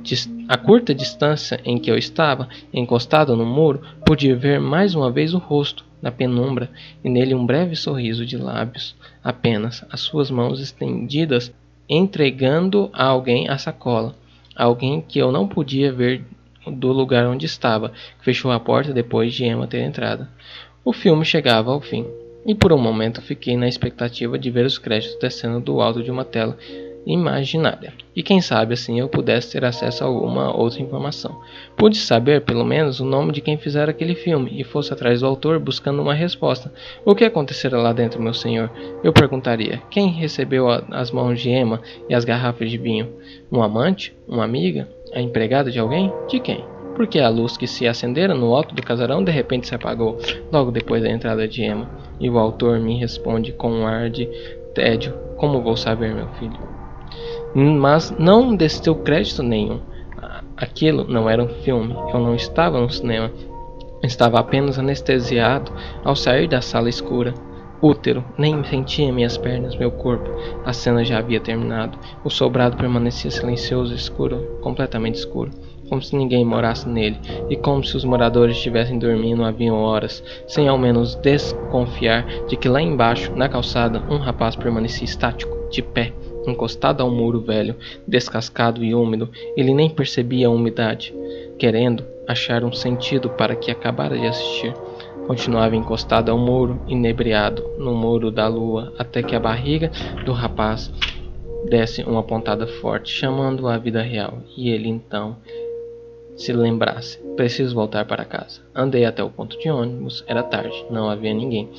a 0.48 0.58
curta 0.58 0.96
distância 0.96 1.60
em 1.66 1.78
que 1.78 1.92
eu 1.92 1.98
estava, 1.98 2.48
encostado 2.74 3.36
no 3.36 3.46
muro, 3.46 3.82
pude 4.06 4.34
ver 4.34 4.58
mais 4.58 4.96
uma 4.96 5.12
vez 5.12 5.34
o 5.34 5.38
rosto 5.38 5.84
na 6.02 6.10
penumbra 6.10 6.70
e 7.04 7.10
nele 7.10 7.36
um 7.36 7.46
breve 7.46 7.76
sorriso 7.76 8.26
de 8.26 8.38
lábios, 8.38 8.96
apenas 9.22 9.84
as 9.92 10.00
suas 10.00 10.32
mãos 10.32 10.62
estendidas, 10.62 11.54
entregando 11.90 12.90
a 12.94 13.04
alguém 13.04 13.50
a 13.50 13.58
sacola, 13.58 14.16
alguém 14.56 15.02
que 15.02 15.20
eu 15.20 15.30
não 15.30 15.46
podia 15.46 15.92
ver 15.92 16.24
do 16.66 16.94
lugar 16.94 17.28
onde 17.28 17.46
estava, 17.46 17.90
que 17.90 18.24
fechou 18.24 18.50
a 18.50 18.62
porta 18.62 18.94
depois 18.94 19.34
de 19.34 19.44
Emma 19.44 19.68
ter 19.68 19.82
entrado. 19.82 20.26
O 20.86 20.94
filme 20.94 21.26
chegava 21.26 21.70
ao 21.70 21.82
fim, 21.82 22.06
e 22.46 22.56
por 22.56 22.72
um 22.72 22.78
momento 22.78 23.22
fiquei 23.22 23.58
na 23.58 23.68
expectativa 23.68 24.40
de 24.40 24.50
ver 24.50 24.66
os 24.66 24.78
créditos 24.78 25.20
descendo 25.20 25.60
do 25.60 25.82
alto 25.82 26.02
de 26.02 26.10
uma 26.10 26.24
tela 26.24 26.58
imaginária. 27.06 27.94
E 28.16 28.22
quem 28.22 28.42
sabe 28.42 28.74
assim 28.74 29.00
eu 29.00 29.08
pudesse 29.08 29.52
ter 29.52 29.66
acesso 29.66 30.04
a 30.04 30.08
alguma 30.08 30.56
outra 30.56 30.82
informação. 30.82 31.40
Pude 31.78 31.98
saber, 31.98 32.42
pelo 32.42 32.66
menos, 32.66 33.00
o 33.00 33.06
nome 33.06 33.32
de 33.32 33.42
quem 33.42 33.58
fizera 33.58 33.92
aquele 33.92 34.16
filme 34.16 34.52
e 34.60 34.64
fosse 34.64 34.94
atrás 34.94 35.22
do 35.22 35.26
autor 35.26 35.60
buscando 35.60 36.02
uma 36.02 36.14
resposta. 36.14 36.72
O 37.06 37.16
que 37.16 37.26
acontecera 37.26 37.78
lá 37.78 37.94
dentro, 37.94 38.22
meu 38.22 38.34
senhor? 38.34 38.70
Eu 39.04 39.14
perguntaria. 39.14 39.82
Quem 39.90 40.10
recebeu 40.10 40.70
a, 40.70 40.84
as 40.92 41.12
mãos 41.12 41.40
de 41.40 41.50
Emma 41.50 41.82
e 42.10 42.14
as 42.14 42.26
garrafas 42.26 42.70
de 42.70 42.78
vinho? 42.78 43.10
Um 43.52 43.64
amante? 43.64 44.16
Uma 44.28 44.44
amiga? 44.44 44.88
A 45.14 45.22
empregada 45.22 45.72
de 45.72 45.80
alguém? 45.80 46.12
De 46.30 46.40
quem? 46.40 46.64
Porque 46.96 47.20
a 47.20 47.30
luz 47.30 47.56
que 47.56 47.68
se 47.68 47.88
acendera 47.88 48.34
no 48.34 48.54
alto 48.54 48.76
do 48.76 48.84
casarão 48.84 49.24
de 49.24 49.32
repente 49.32 49.68
se 49.68 49.74
apagou, 49.74 50.18
logo 50.52 50.72
depois 50.72 51.02
da 51.02 51.10
entrada 51.10 51.48
de 51.48 51.64
Emma. 51.64 51.90
E 52.20 52.30
o 52.30 52.38
autor 52.38 52.80
me 52.80 53.00
responde 53.00 53.54
com 53.54 53.72
um 53.72 53.88
ar 53.88 54.10
de 54.10 54.26
tédio: 54.76 55.14
Como 55.38 55.62
vou 55.62 55.76
saber, 55.76 56.14
meu 56.14 56.28
filho? 56.40 56.81
Mas 57.54 58.12
não 58.18 58.56
desceu 58.56 58.96
crédito 58.96 59.44
nenhum. 59.44 59.80
Aquilo 60.56 61.06
não 61.06 61.30
era 61.30 61.44
um 61.44 61.48
filme, 61.48 61.94
eu 62.14 62.20
não 62.20 62.36
estava 62.36 62.80
no 62.80 62.90
cinema. 62.90 63.32
Estava 64.04 64.40
apenas 64.40 64.80
anestesiado 64.80 65.72
ao 66.04 66.16
sair 66.16 66.48
da 66.48 66.62
sala 66.62 66.90
escura. 66.90 67.34
Útero, 67.82 68.24
nem 68.38 68.64
sentia 68.64 69.12
minhas 69.12 69.38
pernas, 69.38 69.76
meu 69.76 69.92
corpo. 69.92 70.30
A 70.64 70.72
cena 70.72 71.04
já 71.04 71.18
havia 71.18 71.40
terminado. 71.40 71.98
O 72.24 72.30
sobrado 72.30 72.78
permanecia 72.78 73.32
silencioso, 73.32 73.94
escuro, 73.96 74.60
completamente 74.62 75.16
escuro, 75.16 75.50
como 75.90 76.02
se 76.02 76.16
ninguém 76.16 76.46
morasse 76.46 76.88
nele, 76.88 77.20
e 77.50 77.56
como 77.56 77.84
se 77.84 77.98
os 77.98 78.06
moradores 78.06 78.56
estivessem 78.56 79.00
dormindo 79.00 79.44
haviam 79.44 79.78
horas, 79.78 80.24
sem 80.48 80.68
ao 80.68 80.78
menos 80.78 81.16
desconfiar 81.16 82.26
de 82.48 82.56
que 82.56 82.70
lá 82.70 82.82
embaixo, 82.82 83.36
na 83.36 83.50
calçada, 83.50 84.04
um 84.10 84.18
rapaz 84.18 84.56
permanecia 84.56 85.06
estático, 85.06 85.58
de 85.72 85.82
pé, 85.82 86.14
encostado 86.48 87.02
ao 87.02 87.10
muro 87.10 87.42
velho, 87.42 87.76
descascado 88.08 88.84
e 88.84 88.94
úmido, 88.94 89.30
ele 89.56 89.74
nem 89.74 89.90
percebia 89.90 90.48
a 90.48 90.52
umidade. 90.52 91.14
Querendo 91.58 92.04
achar 92.28 92.64
um 92.64 92.74
sentido 92.74 93.30
para 93.30 93.56
que 93.56 93.72
acabara 93.72 94.18
de 94.18 94.28
assistir, 94.28 94.74
continuava 95.28 95.76
encostado 95.76 96.30
ao 96.30 96.38
muro, 96.38 96.82
inebriado, 96.88 97.64
no 97.78 97.94
muro 97.94 98.32
da 98.32 98.48
lua, 98.48 98.94
até 98.98 99.22
que 99.22 99.36
a 99.36 99.40
barriga 99.40 99.92
do 100.26 100.32
rapaz 100.32 100.92
desse 101.70 102.02
uma 102.04 102.24
pontada 102.24 102.66
forte, 102.66 103.12
chamando-o 103.12 103.68
à 103.68 103.78
vida 103.78 104.02
real, 104.02 104.40
e 104.58 104.70
ele 104.70 104.90
então 104.90 105.38
se 106.36 106.52
lembrasse. 106.52 107.20
Preciso 107.36 107.76
voltar 107.76 108.06
para 108.06 108.26
casa. 108.26 108.62
Andei 108.74 109.06
até 109.06 109.24
o 109.24 109.30
ponto 109.30 109.58
de 109.60 109.70
ônibus, 109.70 110.24
era 110.28 110.42
tarde, 110.42 110.86
não 110.90 111.10
havia 111.10 111.34
ninguém. 111.34 111.70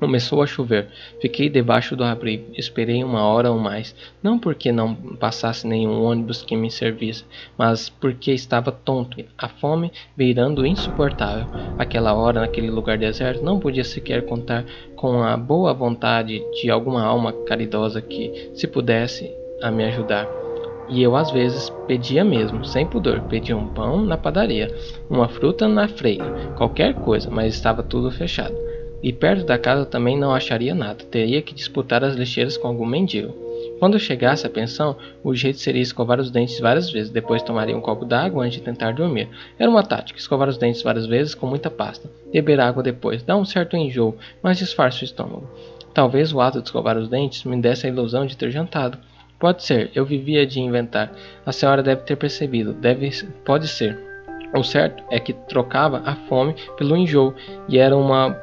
Começou 0.00 0.42
a 0.42 0.46
chover. 0.46 0.88
Fiquei 1.20 1.50
debaixo 1.50 1.94
do 1.94 2.02
abrigo. 2.02 2.46
Esperei 2.56 3.04
uma 3.04 3.22
hora 3.22 3.52
ou 3.52 3.58
mais. 3.58 3.94
Não 4.22 4.38
porque 4.38 4.72
não 4.72 4.94
passasse 4.94 5.66
nenhum 5.66 6.02
ônibus 6.02 6.42
que 6.42 6.56
me 6.56 6.70
servisse, 6.70 7.22
mas 7.58 7.90
porque 7.90 8.32
estava 8.32 8.72
tonto, 8.72 9.22
a 9.36 9.46
fome 9.46 9.92
beirando 10.16 10.64
insuportável. 10.64 11.46
Aquela 11.78 12.14
hora, 12.14 12.40
naquele 12.40 12.70
lugar 12.70 12.96
deserto, 12.96 13.44
não 13.44 13.60
podia 13.60 13.84
sequer 13.84 14.24
contar 14.24 14.64
com 14.96 15.22
a 15.22 15.36
boa 15.36 15.74
vontade 15.74 16.42
de 16.58 16.70
alguma 16.70 17.04
alma 17.04 17.34
caridosa 17.44 18.00
que, 18.00 18.50
se 18.54 18.66
pudesse, 18.66 19.30
a 19.62 19.70
me 19.70 19.84
ajudar. 19.84 20.26
E 20.88 21.02
eu 21.02 21.14
às 21.14 21.30
vezes 21.30 21.68
pedia 21.86 22.24
mesmo, 22.24 22.64
sem 22.64 22.86
pudor, 22.86 23.20
pedia 23.28 23.56
um 23.56 23.68
pão 23.68 24.02
na 24.02 24.16
padaria, 24.16 24.74
uma 25.10 25.28
fruta 25.28 25.68
na 25.68 25.86
freira, 25.86 26.24
qualquer 26.56 26.94
coisa, 26.94 27.30
mas 27.30 27.54
estava 27.54 27.82
tudo 27.82 28.10
fechado. 28.10 28.69
E 29.02 29.12
perto 29.12 29.46
da 29.46 29.56
casa 29.56 29.86
também 29.86 30.18
não 30.18 30.34
acharia 30.34 30.74
nada, 30.74 31.04
teria 31.04 31.40
que 31.40 31.54
disputar 31.54 32.04
as 32.04 32.14
lixeiras 32.14 32.56
com 32.56 32.68
algum 32.68 32.84
mendigo. 32.84 33.34
Quando 33.78 33.98
chegasse 33.98 34.46
à 34.46 34.50
pensão, 34.50 34.94
o 35.24 35.34
jeito 35.34 35.58
seria 35.58 35.80
escovar 35.80 36.20
os 36.20 36.30
dentes 36.30 36.60
várias 36.60 36.90
vezes, 36.90 37.10
depois 37.10 37.42
tomaria 37.42 37.76
um 37.76 37.80
copo 37.80 38.04
d'água 38.04 38.44
antes 38.44 38.58
de 38.58 38.64
tentar 38.64 38.92
dormir. 38.92 39.28
Era 39.58 39.70
uma 39.70 39.82
tática, 39.82 40.18
escovar 40.18 40.50
os 40.50 40.58
dentes 40.58 40.82
várias 40.82 41.06
vezes 41.06 41.34
com 41.34 41.46
muita 41.46 41.70
pasta. 41.70 42.10
Beber 42.30 42.60
água 42.60 42.82
depois, 42.82 43.22
dá 43.22 43.34
um 43.36 43.44
certo 43.44 43.76
enjoo, 43.76 44.16
mas 44.42 44.58
disfarça 44.58 45.00
o 45.00 45.04
estômago. 45.04 45.48
Talvez 45.94 46.32
o 46.32 46.40
ato 46.40 46.60
de 46.60 46.68
escovar 46.68 46.98
os 46.98 47.08
dentes 47.08 47.44
me 47.44 47.56
desse 47.56 47.86
a 47.86 47.90
ilusão 47.90 48.26
de 48.26 48.36
ter 48.36 48.50
jantado. 48.50 48.98
Pode 49.38 49.64
ser, 49.64 49.90
eu 49.94 50.04
vivia 50.04 50.46
de 50.46 50.60
inventar. 50.60 51.10
A 51.46 51.52
senhora 51.52 51.82
deve 51.82 52.02
ter 52.02 52.16
percebido, 52.16 52.74
deve, 52.74 53.10
pode 53.46 53.66
ser. 53.66 53.98
O 54.54 54.62
certo 54.62 55.02
é 55.10 55.18
que 55.18 55.32
trocava 55.32 56.02
a 56.04 56.14
fome 56.14 56.54
pelo 56.76 56.96
enjoo, 56.96 57.34
e 57.66 57.78
era 57.78 57.96
uma 57.96 58.36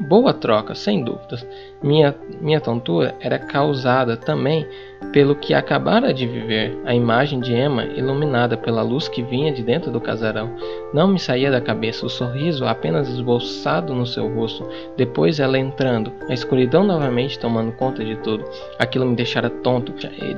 Boa 0.00 0.34
troca, 0.34 0.74
sem 0.74 1.02
dúvidas. 1.04 1.46
Minha, 1.84 2.14
minha 2.40 2.62
tontura 2.62 3.14
era 3.20 3.38
causada 3.38 4.16
também 4.16 4.66
pelo 5.12 5.36
que 5.36 5.52
acabara 5.52 6.12
de 6.14 6.26
viver, 6.26 6.76
a 6.84 6.94
imagem 6.94 7.38
de 7.38 7.54
Emma 7.54 7.84
iluminada 7.84 8.56
pela 8.56 8.82
luz 8.82 9.06
que 9.06 9.22
vinha 9.22 9.52
de 9.52 9.62
dentro 9.62 9.90
do 9.90 10.00
casarão. 10.00 10.50
Não 10.92 11.06
me 11.06 11.18
saía 11.18 11.50
da 11.50 11.60
cabeça 11.60 12.06
o 12.06 12.08
sorriso 12.08 12.64
apenas 12.64 13.08
esboçado 13.08 13.94
no 13.94 14.06
seu 14.06 14.26
rosto, 14.34 14.66
depois 14.96 15.38
ela 15.38 15.58
entrando, 15.58 16.10
a 16.28 16.32
escuridão 16.32 16.84
novamente 16.84 17.38
tomando 17.38 17.72
conta 17.72 18.04
de 18.04 18.16
tudo. 18.16 18.44
Aquilo 18.78 19.06
me 19.06 19.14
deixara 19.14 19.50
tonto 19.50 19.92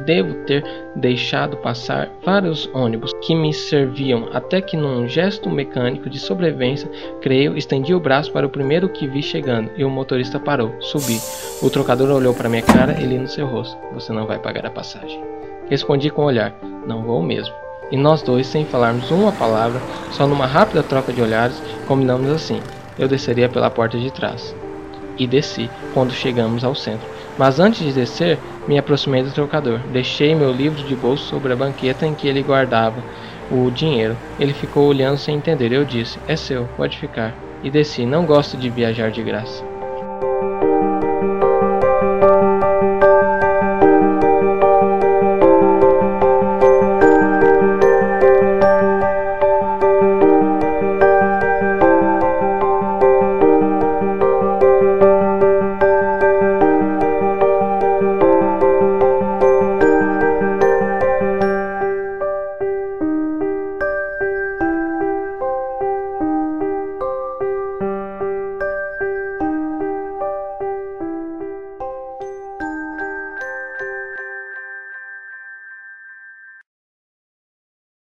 devo 0.04 0.34
ter 0.46 0.64
deixado 0.96 1.56
passar 1.58 2.10
vários 2.24 2.68
ônibus 2.74 3.12
que 3.22 3.34
me 3.34 3.52
serviam, 3.52 4.28
até 4.32 4.60
que 4.60 4.76
num 4.76 5.08
gesto 5.08 5.48
mecânico 5.48 6.10
de 6.10 6.18
sobrevivência, 6.18 6.90
creio, 7.20 7.56
estendi 7.56 7.94
o 7.94 8.00
braço 8.00 8.32
para 8.32 8.46
o 8.46 8.50
primeiro 8.50 8.88
que 8.88 9.06
vi 9.06 9.22
chegando 9.22 9.70
e 9.76 9.84
o 9.84 9.90
motorista 9.90 10.38
parou, 10.38 10.74
subi. 10.80 11.18
O 11.62 11.70
trocador 11.70 12.10
olhou 12.10 12.34
para 12.34 12.48
minha 12.48 12.62
cara 12.62 13.00
e 13.00 13.04
li 13.04 13.18
no 13.18 13.28
seu 13.28 13.46
rosto: 13.46 13.76
Você 13.94 14.12
não 14.12 14.26
vai 14.26 14.38
pagar 14.38 14.66
a 14.66 14.70
passagem. 14.70 15.22
Respondi 15.68 16.10
com 16.10 16.22
o 16.22 16.26
olhar: 16.26 16.54
Não 16.86 17.02
vou 17.02 17.22
mesmo. 17.22 17.54
E 17.90 17.96
nós 17.96 18.20
dois, 18.22 18.46
sem 18.46 18.64
falarmos 18.64 19.10
uma 19.10 19.32
palavra, 19.32 19.80
só 20.10 20.26
numa 20.26 20.46
rápida 20.46 20.82
troca 20.82 21.12
de 21.12 21.22
olhares, 21.22 21.62
combinamos 21.86 22.28
assim: 22.30 22.60
eu 22.98 23.08
desceria 23.08 23.48
pela 23.48 23.70
porta 23.70 23.98
de 23.98 24.10
trás. 24.10 24.54
E 25.18 25.26
desci 25.26 25.70
quando 25.94 26.12
chegamos 26.12 26.64
ao 26.64 26.74
centro. 26.74 27.06
Mas 27.38 27.60
antes 27.60 27.80
de 27.80 27.92
descer, 27.92 28.38
me 28.66 28.78
aproximei 28.78 29.22
do 29.22 29.30
trocador. 29.30 29.78
Deixei 29.92 30.34
meu 30.34 30.52
livro 30.52 30.82
de 30.82 30.96
bolso 30.96 31.24
sobre 31.24 31.52
a 31.52 31.56
banqueta 31.56 32.06
em 32.06 32.14
que 32.14 32.26
ele 32.26 32.42
guardava 32.42 32.96
o 33.50 33.70
dinheiro. 33.70 34.16
Ele 34.40 34.52
ficou 34.52 34.88
olhando 34.88 35.18
sem 35.18 35.36
entender. 35.36 35.72
Eu 35.72 35.84
disse: 35.84 36.18
É 36.26 36.36
seu, 36.36 36.64
pode 36.76 36.98
ficar. 36.98 37.34
E 37.62 37.70
desci. 37.70 38.06
Não 38.06 38.24
gosto 38.24 38.56
de 38.56 38.70
viajar 38.70 39.10
de 39.10 39.22
graça. 39.22 39.75